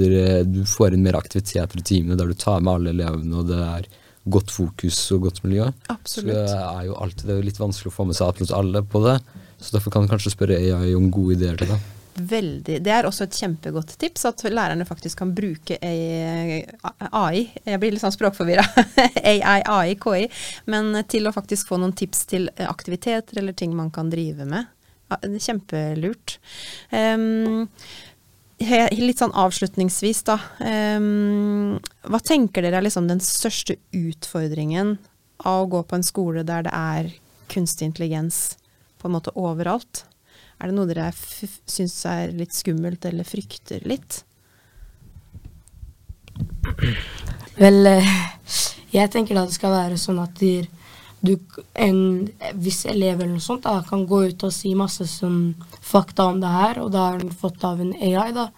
du 0.49 0.61
får 0.69 0.97
inn 0.97 1.05
mer 1.05 1.17
aktiviteter 1.17 1.81
i 1.81 1.85
timene 1.85 2.17
der 2.21 2.29
du 2.29 2.37
tar 2.37 2.61
med 2.61 2.75
alle 2.75 2.95
elevene, 2.95 3.41
og 3.41 3.49
det 3.49 3.59
er 3.65 3.89
godt 4.29 4.53
fokus 4.53 5.01
og 5.17 5.29
godt 5.29 5.43
miljø. 5.45 5.69
Absolutt. 5.89 6.29
Så 6.29 6.29
det 6.29 6.57
er 6.61 6.89
jo 6.89 6.97
alltid 7.01 7.29
det 7.29 7.37
er 7.37 7.47
litt 7.49 7.61
vanskelig 7.61 7.93
å 7.93 7.97
få 7.97 8.09
med 8.09 8.19
seg 8.19 8.33
absolutt 8.33 8.57
alle 8.57 8.85
på 8.85 9.03
det. 9.05 9.19
Så 9.59 9.75
derfor 9.77 9.95
kan 9.95 10.05
du 10.05 10.13
kanskje 10.13 10.35
spørre 10.35 10.59
AI 10.61 10.93
om 10.97 11.09
gode 11.13 11.39
ideer 11.39 11.57
til 11.59 11.73
det. 11.73 11.79
Veldig. 12.19 12.81
Det 12.83 12.91
er 12.91 13.07
også 13.07 13.29
et 13.29 13.37
kjempegodt 13.39 13.93
tips, 14.01 14.25
at 14.27 14.43
lærerne 14.51 14.87
faktisk 14.89 15.21
kan 15.21 15.31
bruke 15.37 15.79
AI. 15.79 17.45
Jeg 17.63 17.81
blir 17.81 17.95
litt 17.95 18.03
sånn 18.03 18.15
språkforvirra. 18.15 18.65
AI, 19.23 19.61
AI, 19.63 19.95
KI. 20.01 20.27
Men 20.71 20.91
til 21.11 21.29
å 21.29 21.35
faktisk 21.35 21.71
få 21.71 21.79
noen 21.79 21.95
tips 21.99 22.25
til 22.33 22.51
aktiviteter 22.67 23.39
eller 23.39 23.55
ting 23.55 23.77
man 23.79 23.93
kan 23.95 24.11
drive 24.11 24.49
med. 24.49 24.67
Kjempelurt. 25.39 26.39
Um, 26.91 27.69
litt 28.59 29.23
sånn 29.23 29.37
avslutningsvis, 29.39 30.25
da. 30.27 30.41
Um, 30.59 31.79
hva 32.11 32.21
tenker 32.25 32.67
dere 32.67 32.83
er 32.83 32.89
liksom 32.89 33.07
den 33.09 33.23
største 33.23 33.79
utfordringen 33.95 34.97
av 35.47 35.65
å 35.65 35.73
gå 35.77 35.87
på 35.87 36.01
en 36.01 36.07
skole 36.07 36.43
der 36.43 36.67
det 36.67 36.75
er 36.75 37.13
kunstig 37.49 37.93
intelligens 37.93 38.59
på 38.99 39.07
en 39.07 39.15
måte 39.15 39.33
overalt? 39.39 40.08
Er 40.59 40.71
det 40.71 40.75
noe 40.75 40.89
dere 40.91 41.13
syns 41.15 42.01
er 42.11 42.33
litt 42.35 42.57
skummelt 42.57 43.05
eller 43.07 43.27
frykter 43.27 43.85
litt? 43.87 44.25
Vel, 47.59 47.87
eh, 47.87 48.11
jeg 48.95 49.11
tenker 49.13 49.39
da 49.39 49.47
det 49.47 49.55
skal 49.55 49.75
være 49.75 49.99
sånn 50.01 50.19
at 50.23 50.39
du, 50.39 51.35
en 51.75 52.01
viss 52.59 52.85
elev 52.91 53.21
eller 53.21 53.37
noe 53.37 53.43
sånt 53.43 53.67
da, 53.67 53.81
kan 53.87 54.05
gå 54.07 54.25
ut 54.31 54.45
og 54.47 54.55
si 54.55 54.75
masse 54.79 55.07
sånn 55.11 55.55
fakta 55.83 56.29
om 56.33 56.43
det 56.43 56.53
her, 56.53 56.83
og 56.83 56.93
da 56.95 57.09
har 57.09 57.23
den 57.23 57.35
fått 57.35 57.65
av 57.67 57.81
en 57.83 57.95
AI. 57.95 58.31
da. 58.35 58.49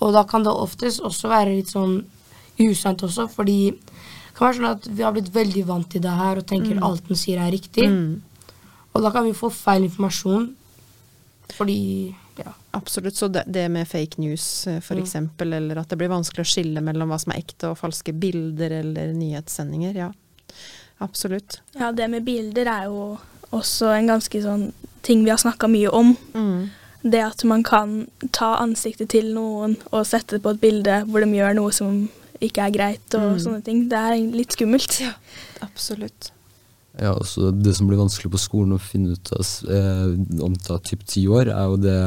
Og 0.00 0.14
da 0.16 0.24
kan 0.28 0.44
det 0.44 0.52
oftest 0.52 1.00
også 1.04 1.28
være 1.28 1.56
litt 1.58 1.72
sånn 1.72 2.02
usant 2.60 3.02
også, 3.04 3.28
fordi 3.32 3.58
det 3.72 4.36
kan 4.36 4.46
være 4.48 4.58
sånn 4.60 4.70
at 4.70 4.88
vi 4.88 5.04
har 5.04 5.12
blitt 5.16 5.32
veldig 5.34 5.66
vant 5.68 5.88
til 5.92 6.04
det 6.04 6.16
her 6.20 6.40
og 6.40 6.48
tenker 6.48 6.80
alt 6.84 7.08
den 7.08 7.16
sier 7.20 7.40
er 7.40 7.52
riktig. 7.52 7.84
Og 8.94 9.04
da 9.04 9.12
kan 9.12 9.24
vi 9.24 9.36
få 9.36 9.50
feil 9.52 9.84
informasjon, 9.84 10.48
fordi 11.56 12.14
ja. 12.38 12.52
Absolutt. 12.72 13.14
Så 13.16 13.28
det, 13.28 13.44
det 13.46 13.68
med 13.70 13.88
fake 13.88 14.18
news 14.18 14.66
f.eks., 14.66 14.86
for 14.86 14.94
Mm. 14.96 15.02
eksempel, 15.04 15.52
eller 15.52 15.78
at 15.80 15.88
det 15.88 15.98
blir 15.98 16.08
vanskelig 16.08 16.44
å 16.46 16.50
skille 16.54 16.80
mellom 16.80 17.08
hva 17.10 17.18
som 17.20 17.32
er 17.32 17.40
ekte 17.42 17.70
og 17.70 17.78
falske 17.78 18.12
bilder 18.12 18.70
eller 18.80 19.12
nyhetssendinger. 19.12 19.94
Ja, 19.94 20.12
absolutt. 20.98 21.60
Ja, 21.74 21.92
det 21.92 22.08
med 22.10 22.24
bilder 22.24 22.66
er 22.66 22.84
jo 22.88 23.18
også 23.52 23.90
en 23.96 24.06
ganske 24.06 24.42
sånn 24.42 24.72
ting 25.02 25.24
vi 25.24 25.30
har 25.30 25.38
snakka 25.38 25.68
mye 25.68 25.88
om. 25.92 26.16
Mm. 26.34 26.70
Det 27.02 27.20
at 27.24 27.44
man 27.44 27.62
kan 27.64 28.06
ta 28.32 28.56
ansiktet 28.60 29.08
til 29.08 29.32
noen 29.34 29.76
og 29.90 30.04
sette 30.06 30.36
det 30.36 30.42
på 30.44 30.50
et 30.54 30.60
bilde 30.60 30.98
hvor 31.08 31.20
de 31.24 31.30
gjør 31.32 31.54
noe 31.56 31.72
som 31.72 32.08
ikke 32.40 32.66
er 32.66 32.70
greit 32.72 33.14
og 33.14 33.36
Mm. 33.36 33.40
sånne 33.40 33.64
ting. 33.64 33.88
Det 33.88 33.98
er 33.98 34.16
litt 34.36 34.52
skummelt. 34.52 35.00
Absolutt. 35.62 36.30
Ja, 37.00 37.14
også 37.16 37.50
Det 37.56 37.72
som 37.76 37.88
blir 37.88 38.00
vanskelig 38.00 38.32
på 38.34 38.40
skolen 38.40 38.76
å 38.76 38.82
finne 38.82 39.16
ut 39.16 39.32
av 39.32 39.46
eh, 39.72 40.42
om 40.44 40.52
det 40.52 40.66
tar 40.66 40.82
typ 40.84 41.06
ti 41.08 41.24
år, 41.30 41.48
er 41.48 41.70
jo 41.72 41.80
det 41.80 42.00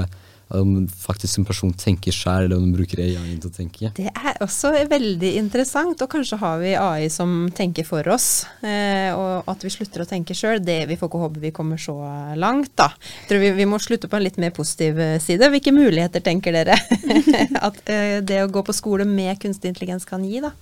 om 0.53 0.87
faktisk 0.87 1.39
en 1.39 1.45
person 1.47 1.71
tenker 1.73 2.13
sjøl, 2.13 2.45
eller 2.45 2.59
om 2.59 2.65
de 2.67 2.77
bruker 2.77 3.01
AI 3.01 3.37
til 3.41 3.49
å 3.49 3.53
tenke. 3.53 3.89
Det 3.97 4.11
er 4.11 4.37
også 4.43 4.73
veldig 4.89 5.31
interessant, 5.39 6.01
og 6.03 6.11
kanskje 6.11 6.37
har 6.41 6.59
vi 6.61 6.75
AI 6.77 7.07
som 7.13 7.47
tenker 7.55 7.87
for 7.87 8.07
oss. 8.13 8.45
Eh, 8.61 9.09
og 9.17 9.49
at 9.49 9.65
vi 9.65 9.71
slutter 9.73 10.03
å 10.03 10.09
tenke 10.09 10.37
sjøl, 10.37 10.61
det 10.63 10.83
vi 10.91 10.97
får 10.99 11.09
ikke 11.09 11.23
håpe 11.23 11.43
vi 11.43 11.53
kommer 11.55 11.81
så 11.81 11.95
langt, 12.37 12.73
da. 12.79 12.91
Jeg 13.23 13.31
tror 13.31 13.43
vi, 13.45 13.53
vi 13.63 13.69
må 13.69 13.81
slutte 13.81 14.11
på 14.11 14.19
en 14.19 14.27
litt 14.27 14.37
mer 14.41 14.53
positiv 14.55 15.01
eh, 15.01 15.17
side. 15.23 15.49
Hvilke 15.55 15.73
muligheter 15.73 16.23
tenker 16.23 16.55
dere 16.55 16.77
at 17.67 17.81
eh, 17.89 18.19
det 18.21 18.43
å 18.43 18.51
gå 18.53 18.65
på 18.67 18.77
skole 18.77 19.09
med 19.09 19.39
kunstig 19.41 19.73
intelligens 19.73 20.05
kan 20.09 20.25
gi, 20.27 20.43
da? 20.43 20.53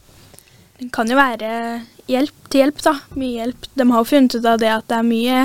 Det 0.81 0.89
kan 0.95 1.09
jo 1.11 1.15
være 1.19 1.49
hjelp 2.09 2.47
til 2.49 2.63
hjelp, 2.63 2.79
da. 2.81 2.95
Mye 3.15 3.35
hjelp. 3.37 3.67
De 3.77 3.85
har 3.91 4.01
jo 4.01 4.09
funnet 4.09 4.35
ut 4.39 4.47
av 4.49 4.57
det 4.61 4.71
at 4.73 4.87
det 4.89 4.97
er 4.97 5.05
mye 5.07 5.43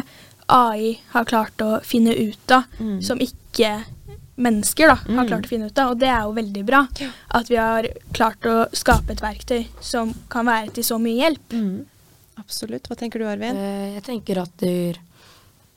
AI 0.49 0.94
har 1.12 1.27
klart 1.29 1.61
å 1.64 1.81
finne 1.85 2.14
ut 2.16 2.51
av, 2.55 2.64
Mm. 2.81 3.03
som 3.03 3.18
ikke 3.18 3.85
mennesker 4.38 4.88
da, 4.88 4.94
har 4.94 5.25
Mm. 5.25 5.29
klart 5.29 5.44
å 5.44 5.49
finne 5.49 5.66
ut 5.66 5.79
av. 5.79 5.90
Og 5.90 5.99
det 5.99 6.09
er 6.09 6.22
jo 6.22 6.33
veldig 6.33 6.64
bra. 6.66 6.87
At 7.31 7.49
vi 7.49 7.57
har 7.57 7.83
klart 8.12 8.40
å 8.46 8.68
skape 8.72 9.11
et 9.12 9.20
verktøy 9.20 9.66
som 9.81 10.14
kan 10.31 10.46
være 10.46 10.72
til 10.72 10.85
så 10.85 10.99
mye 11.01 11.20
hjelp. 11.20 11.49
Mm. 11.53 11.85
Absolutt. 12.38 12.85
Hva 12.88 12.96
tenker 12.96 13.18
du, 13.18 13.25
Arvin? 13.27 13.57
Eh, 13.57 13.94
Jeg 13.94 14.03
tenker 14.05 14.38
at 14.42 14.57
det, 14.59 14.99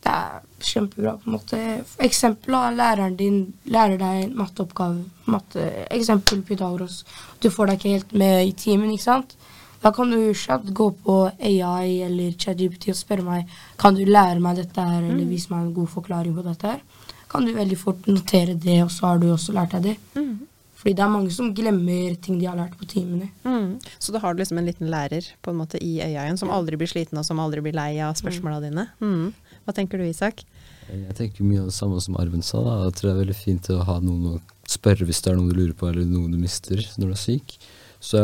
det 0.04 0.12
er 0.12 0.41
kjempebra. 0.62 1.17
på 1.19 1.28
en 1.28 1.34
måte. 1.34 1.86
For 1.86 2.04
eksempel 2.04 2.52
da, 2.52 2.72
læreren 2.72 3.17
din 3.17 3.54
lærer 3.65 3.98
deg 3.98 4.24
en 4.24 4.36
matteoppgave. 4.36 5.04
Matte, 5.28 5.88
eksempel 5.91 6.43
Pythagoras. 6.43 7.04
Du 7.41 7.50
får 7.50 7.67
deg 7.67 7.80
ikke 7.80 7.91
helt 7.98 8.13
med 8.13 8.48
i 8.48 8.52
timen, 8.54 8.91
ikke 8.91 9.04
sant? 9.04 9.36
Da 9.83 9.91
kan 9.95 10.11
du 10.11 10.33
kjapt 10.35 10.73
gå 10.75 10.89
på 11.05 11.17
AI 11.39 12.01
eller 12.03 12.33
ChatGPT 12.35 12.89
og 12.91 12.99
spørre 12.99 13.23
meg 13.23 13.59
kan 13.79 13.95
du 13.95 14.03
lære 14.05 14.41
meg 14.43 14.59
dette 14.59 14.83
her, 14.83 15.05
eller 15.05 15.29
vise 15.29 15.51
meg 15.53 15.67
en 15.67 15.73
god 15.77 15.87
forklaring 15.93 16.35
på 16.35 16.43
dette. 16.43 16.75
her. 16.75 17.07
Kan 17.29 17.45
du 17.45 17.53
veldig 17.53 17.77
fort 17.77 18.07
notere 18.09 18.55
det, 18.57 18.81
og 18.83 18.91
så 18.91 19.11
har 19.11 19.19
du 19.21 19.29
også 19.31 19.53
lært 19.53 19.75
deg 19.77 19.91
det. 19.91 19.97
Mm. 20.17 20.47
Fordi 20.79 20.93
det 20.95 21.03
er 21.03 21.11
mange 21.11 21.31
som 21.35 21.51
glemmer 21.55 22.15
ting 22.23 22.37
de 22.39 22.47
har 22.47 22.55
lært 22.55 22.77
på 22.79 22.87
timene. 22.87 23.27
Mm. 23.43 23.79
Så 23.99 24.13
da 24.15 24.21
har 24.23 24.33
du 24.33 24.39
liksom 24.39 24.57
en 24.61 24.69
liten 24.69 24.87
lærer 24.89 25.27
på 25.43 25.51
en 25.51 25.59
måte 25.59 25.79
i 25.83 25.97
AI-en 26.01 26.39
som 26.39 26.51
aldri 26.55 26.79
blir 26.79 26.89
sliten 26.89 27.19
og 27.19 27.27
som 27.27 27.39
aldri 27.43 27.61
blir 27.65 27.75
lei 27.75 27.99
av 27.99 28.15
spørsmåla 28.19 28.61
dine. 28.63 28.87
Mm. 29.03 29.33
Hva 29.67 29.75
tenker 29.75 29.99
du, 29.99 30.07
Isak? 30.07 30.45
Jeg 30.89 31.17
tenker 31.17 31.45
mye 31.45 31.61
av 31.61 31.67
det 31.69 31.75
samme 31.75 31.99
som 32.01 32.15
Arven 32.17 32.41
sa. 32.41 32.63
da. 32.63 32.77
Jeg 32.87 32.95
tror 32.97 33.09
det 33.09 33.13
er 33.13 33.21
veldig 33.25 33.37
fint 33.37 33.69
å 33.75 33.83
ha 33.85 33.99
noen 34.01 34.31
å 34.31 34.39
spørre 34.69 35.05
hvis 35.05 35.21
det 35.21 35.33
er 35.33 35.37
noe 35.37 35.51
du 35.51 35.59
lurer 35.59 35.75
på, 35.77 35.91
eller 35.91 36.07
noe 36.07 36.31
du 36.31 36.39
mister 36.39 36.81
når 36.97 37.11
du 37.11 37.13
er 37.13 37.21
syk. 37.27 37.57
Så 37.99 38.23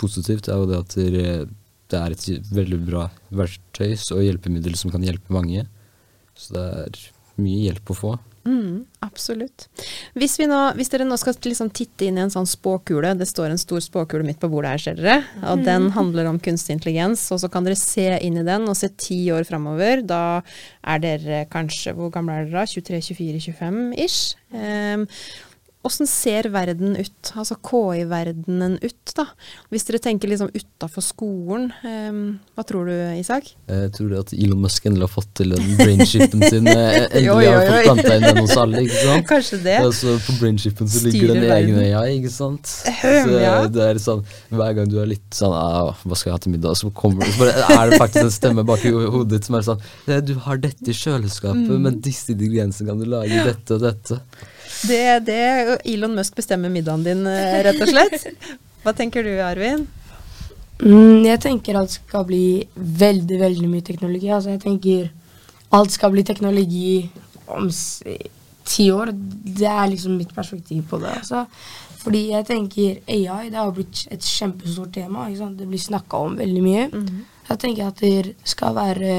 positivt 0.00 0.48
er 0.48 0.60
jo 0.60 0.68
det 0.70 0.80
at 0.82 0.98
det 1.92 1.98
er 1.98 2.14
et 2.14 2.52
veldig 2.54 2.80
bra 2.86 3.06
verktøy 3.34 3.92
og 3.92 4.24
hjelpemiddel 4.24 4.76
som 4.78 4.92
kan 4.92 5.04
hjelpe 5.04 5.34
mange. 5.34 5.66
Så 6.38 6.54
det 6.56 6.66
er 6.66 7.00
mye 7.42 7.64
hjelp 7.68 7.92
å 7.92 7.98
få. 7.98 8.12
Mm, 8.42 8.82
absolutt. 9.06 9.68
Hvis, 10.18 10.34
vi 10.40 10.48
nå, 10.50 10.58
hvis 10.74 10.90
dere 10.90 11.04
nå 11.06 11.14
skal 11.20 11.36
liksom 11.46 11.68
titte 11.74 12.08
inn 12.08 12.16
i 12.18 12.24
en 12.24 12.32
sånn 12.32 12.48
spåkule, 12.48 13.12
det 13.18 13.28
står 13.30 13.52
en 13.52 13.60
stor 13.60 13.82
spåkule 13.84 14.26
midt 14.26 14.40
på 14.42 14.50
bordet 14.50 14.72
her, 14.72 14.82
ser 14.82 14.98
dere, 14.98 15.20
og 15.52 15.62
den 15.66 15.92
handler 15.94 16.26
om 16.30 16.40
kunstig 16.42 16.74
intelligens, 16.74 17.22
og 17.34 17.38
så 17.42 17.50
kan 17.52 17.68
dere 17.68 17.78
se 17.78 18.08
inn 18.26 18.40
i 18.40 18.46
den 18.46 18.66
og 18.66 18.78
se 18.78 18.90
ti 18.98 19.20
år 19.34 19.46
framover. 19.46 20.02
Da 20.02 20.42
er 20.82 21.02
dere 21.02 21.44
kanskje 21.52 21.94
Hvor 21.94 22.10
gamle 22.10 22.40
er 22.40 22.50
dere 22.50 22.64
da? 22.64 22.66
23-24-25 22.66 23.80
ish? 24.02 24.34
Um, 24.50 25.06
Åssen 25.82 26.06
ser 26.06 26.46
verden 26.54 26.92
ut, 26.94 27.30
altså 27.34 27.56
KI-verdenen 27.66 28.76
ut, 28.84 29.12
da? 29.18 29.24
Hvis 29.72 29.82
dere 29.88 29.98
tenker 29.98 30.30
liksom 30.30 30.52
utafor 30.54 31.02
skolen, 31.02 31.72
um, 31.82 32.20
hva 32.54 32.62
tror 32.68 32.86
du, 32.86 32.92
Isak? 33.18 33.48
Jeg 33.66 33.90
tror 33.96 34.12
at 34.20 34.30
Elon 34.36 34.60
Musk 34.62 34.86
endelig 34.86 35.08
har 35.08 35.10
fått 35.10 35.32
til 35.40 35.50
den 35.56 35.72
brainshipen 35.80 36.44
sin. 36.46 36.68
eh, 36.70 37.08
Endelig 37.18 37.48
har 37.50 37.66
fått 37.66 37.88
planta 37.88 38.14
inn 38.14 38.26
den 38.28 38.38
hos 38.44 38.54
alle, 38.62 38.84
ikke 38.86 39.00
sant? 39.08 39.26
Kanskje 39.32 39.58
det? 39.64 39.74
Altså, 39.82 40.14
på 40.28 40.36
brainshipen 40.38 40.92
så 40.94 41.02
ligger 41.08 41.34
den 41.34 41.48
egen. 41.58 41.82
AI, 41.88 42.06
ikke 42.20 42.30
sant? 42.36 42.70
Så 42.70 43.66
det 43.74 43.88
er 43.88 44.02
sånn, 44.06 44.22
Hver 44.54 44.78
gang 44.78 44.86
du 44.94 45.00
er 45.02 45.10
litt 45.16 45.34
sånn 45.34 45.50
ah, 45.56 45.90
'Hva 46.06 46.14
skal 46.16 46.30
jeg 46.30 46.38
ha 46.38 46.42
til 46.46 46.52
middag?' 46.54 46.78
Så 46.78 46.92
kommer 46.94 47.26
så 47.26 47.42
bare 47.42 47.58
er 47.74 47.90
det 47.90 47.98
faktisk 47.98 48.22
en 48.28 48.34
stemme 48.38 48.62
bak 48.70 48.86
i 48.86 48.94
hodet 48.94 49.30
ditt 49.34 49.50
som 49.50 49.58
er 49.58 49.66
sånn 49.66 49.82
«Eh, 50.06 50.20
'Du 50.22 50.34
har 50.46 50.62
dette 50.62 50.86
i 50.86 50.94
kjøleskapet, 50.94 51.66
Mm. 51.74 51.82
men 51.90 52.00
disse 52.00 52.30
ingrediensene 52.30 52.86
kan 52.86 52.98
du 53.02 53.06
lage 53.10 53.34
dette 53.50 53.74
og 53.74 53.80
dette'. 53.82 54.20
Det, 54.88 55.02
det 55.26 55.42
Elon 55.88 56.14
Musk 56.16 56.36
bestemmer 56.36 56.72
middagen 56.72 57.04
din, 57.06 57.26
eh, 57.26 57.58
rett 57.66 57.82
og 57.82 57.90
slett. 57.90 58.26
Hva 58.82 58.94
tenker 58.98 59.22
du, 59.22 59.32
Arvin? 59.44 59.86
Mm, 60.82 61.22
jeg 61.28 61.38
tenker 61.44 61.78
det 61.78 61.94
skal 61.94 62.24
bli 62.26 62.46
veldig, 62.74 63.38
veldig 63.44 63.68
mye 63.70 63.86
teknologi. 63.86 64.30
Altså, 64.34 64.56
jeg 64.56 64.64
tenker 64.64 65.10
alt 65.72 65.94
skal 65.94 66.12
bli 66.12 66.24
teknologi 66.26 66.96
om 67.46 67.70
ti 68.66 68.88
år. 68.92 69.12
Det 69.14 69.68
er 69.70 69.86
liksom 69.92 70.18
mitt 70.18 70.34
perspektiv 70.34 70.82
på 70.90 70.98
det. 71.02 71.14
Altså. 71.22 71.46
Fordi 72.02 72.24
jeg 72.32 72.46
tenker 72.48 72.98
AI 73.06 73.50
det 73.52 73.60
har 73.60 73.70
blitt 73.74 74.06
et 74.10 74.26
kjempestort 74.26 74.92
tema. 74.94 75.28
Det 75.30 75.68
blir 75.68 75.78
snakka 75.78 76.24
om 76.26 76.36
veldig 76.40 76.62
mye. 76.64 76.88
Jeg 77.48 77.58
tenker 77.62 77.86
at 77.86 78.02
det 78.02 78.34
skal 78.44 78.74
være 78.74 79.14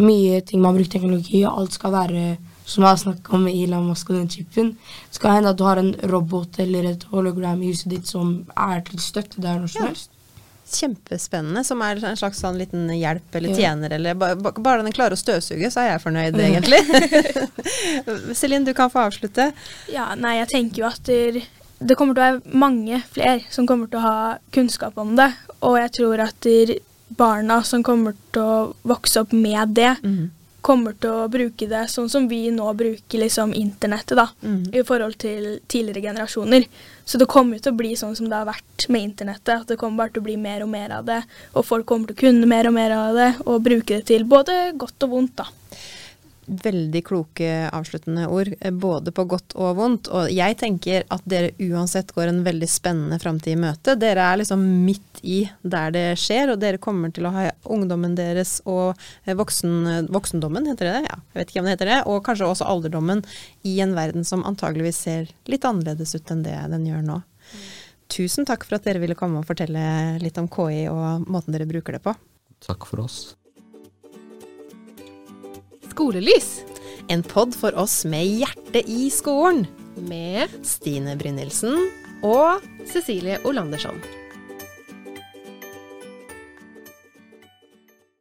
mye 0.00 0.40
ting 0.40 0.60
man 0.60 0.76
bruker 0.76 0.98
teknologi, 0.98 1.42
og 1.44 1.60
alt 1.60 1.76
skal 1.76 1.92
være 1.92 2.22
som 2.72 2.84
jeg 2.86 2.90
har 2.90 3.00
snakka 3.02 3.34
om 3.36 3.44
med 3.46 3.54
Elon 3.66 3.86
Musk 3.90 4.10
og 4.10 4.16
den 4.18 4.30
chipen. 4.32 4.72
Det 5.10 5.18
skal 5.20 5.36
hende 5.38 5.52
at 5.52 5.60
du 5.60 5.64
har 5.68 5.80
en 5.82 5.92
robot 6.12 6.58
eller 6.64 6.88
et 6.94 7.04
hologram 7.12 7.60
i 7.62 7.70
huset 7.72 7.90
ditt 7.92 8.08
som 8.10 8.32
er 8.56 8.80
til 8.88 8.98
støtte 9.04 9.40
der 9.44 9.60
når 9.60 9.72
som 9.76 9.86
helst. 9.90 10.08
Ja. 10.10 10.18
Kjempespennende, 10.72 11.60
som 11.68 11.82
er 11.84 11.98
en 12.00 12.16
slags 12.16 12.38
sånn 12.40 12.56
liten 12.56 12.86
hjelp 12.96 13.34
eller 13.36 13.50
Ja. 13.52 13.56
tjener, 13.58 13.92
eller 13.92 14.14
ba, 14.16 14.30
ba, 14.40 14.52
bare 14.56 14.82
den 14.86 14.94
klarer 14.96 15.12
å 15.12 15.20
støvsuge, 15.20 15.68
så 15.74 15.82
er 15.82 15.90
jeg 15.90 16.00
fornøyd, 16.06 16.38
egentlig. 16.40 16.80
Celine, 18.38 18.64
du 18.64 18.72
kan 18.74 18.90
få 18.90 19.02
avslutte. 19.06 19.50
Ja, 19.92 20.14
nei, 20.18 20.38
jeg 20.40 20.48
tenker 20.52 20.82
jo 20.84 20.88
at 20.88 21.02
der, 21.08 21.40
det 21.82 21.96
kommer 21.98 22.16
til 22.16 22.22
å 22.22 22.28
være 22.30 22.56
mange 22.62 23.02
flere 23.12 23.42
som 23.52 23.66
kommer 23.68 23.90
til 23.90 24.00
å 24.00 24.06
ha 24.06 24.16
kunnskap 24.54 24.96
om 25.02 25.14
det. 25.18 25.28
Og 25.60 25.76
jeg 25.80 25.92
tror 25.98 26.24
at 26.28 26.40
de 26.46 26.78
barna 27.18 27.60
som 27.68 27.82
kommer 27.84 28.16
til 28.32 28.42
å 28.42 28.74
vokse 28.88 29.20
opp 29.26 29.32
med 29.36 29.74
det, 29.76 29.96
Mhm. 30.02 30.30
Kommer 30.62 30.94
til 30.98 31.10
å 31.10 31.28
bruke 31.30 31.66
det 31.68 31.82
sånn 31.90 32.08
som 32.10 32.28
vi 32.30 32.44
nå 32.54 32.68
bruker 32.78 33.22
liksom 33.22 33.52
internettet, 33.58 34.14
da, 34.18 34.28
mm. 34.42 34.72
i 34.78 34.82
forhold 34.86 35.18
til 35.22 35.56
tidligere 35.66 36.04
generasjoner. 36.06 36.66
Så 37.04 37.18
det 37.18 37.28
kommer 37.30 37.58
til 37.58 37.74
å 37.74 37.78
bli 37.78 37.94
sånn 37.98 38.14
som 38.18 38.28
det 38.30 38.38
har 38.38 38.48
vært 38.48 38.86
med 38.88 39.08
internettet, 39.08 39.54
at 39.56 39.72
det 39.72 39.78
kommer 39.80 40.04
bare 40.04 40.14
til 40.14 40.22
å 40.22 40.28
bli 40.30 40.36
mer 40.40 40.64
og 40.64 40.70
mer 40.72 40.94
av 40.98 41.08
det, 41.08 41.22
og 41.52 41.66
folk 41.66 41.88
kommer 41.90 42.10
til 42.10 42.18
å 42.18 42.22
kunne 42.22 42.50
mer 42.50 42.70
og 42.70 42.76
mer 42.78 42.94
av 42.94 43.18
det, 43.18 43.32
og 43.44 43.64
bruke 43.66 43.98
det 43.98 44.06
til 44.12 44.26
både 44.28 44.60
godt 44.78 45.08
og 45.08 45.16
vondt, 45.16 45.42
da. 45.42 45.50
Veldig 46.42 47.04
kloke 47.06 47.48
avsluttende 47.70 48.24
ord, 48.26 48.48
eh, 48.60 48.72
både 48.74 49.12
på 49.14 49.24
godt 49.30 49.54
og 49.54 49.76
vondt. 49.78 50.08
Og 50.10 50.30
jeg 50.32 50.56
tenker 50.58 51.04
at 51.06 51.22
dere 51.28 51.52
uansett 51.62 52.10
går 52.16 52.32
en 52.32 52.40
veldig 52.42 52.68
spennende 52.68 53.18
framtid 53.22 53.54
i 53.54 53.60
møte. 53.62 53.94
Dere 53.94 54.24
er 54.32 54.40
liksom 54.40 54.64
midt 54.86 55.20
i 55.22 55.44
der 55.62 55.92
det 55.94 56.06
skjer, 56.18 56.50
og 56.50 56.58
dere 56.62 56.82
kommer 56.82 57.12
til 57.14 57.28
å 57.28 57.34
ha 57.34 57.44
ungdommen 57.70 58.16
deres 58.18 58.56
og 58.66 58.96
eh, 59.24 59.36
voksen, 59.38 60.08
voksendommen, 60.10 60.66
heter 60.66 60.90
det 60.90 60.96
det? 60.98 61.04
Ja, 61.12 61.20
jeg 61.32 61.40
vet 61.40 61.52
ikke 61.52 61.62
om 61.62 61.68
det 61.70 61.76
heter 61.76 61.92
det. 61.92 62.00
Og 62.10 62.24
kanskje 62.26 62.48
også 62.48 62.66
alderdommen 62.66 63.22
i 63.62 63.76
en 63.84 63.94
verden 63.94 64.26
som 64.26 64.42
antageligvis 64.48 64.98
ser 65.06 65.30
litt 65.46 65.68
annerledes 65.68 66.16
ut 66.18 66.34
enn 66.34 66.42
det 66.42 66.58
den 66.74 66.88
gjør 66.90 67.06
nå. 67.06 67.20
Tusen 68.12 68.44
takk 68.48 68.66
for 68.66 68.76
at 68.76 68.88
dere 68.88 69.00
ville 69.00 69.16
komme 69.16 69.40
og 69.40 69.46
fortelle 69.48 70.18
litt 70.20 70.42
om 70.42 70.50
KI 70.50 70.88
og 70.90 71.30
måten 71.30 71.54
dere 71.54 71.70
bruker 71.70 71.96
det 71.96 72.02
på. 72.04 72.16
Takk 72.62 72.86
for 72.90 73.06
oss. 73.06 73.32
Skolelys 75.92 76.62
En 77.12 77.22
pod 77.26 77.52
for 77.58 77.76
oss 77.76 78.02
med 78.08 78.24
hjertet 78.40 78.88
i 78.88 79.10
skolen. 79.12 79.66
med 80.08 80.48
Stine 80.64 81.16
Brynildsen. 81.20 81.76
og 82.22 82.62
Cecilie 82.88 83.38
Olandersson. 83.44 83.98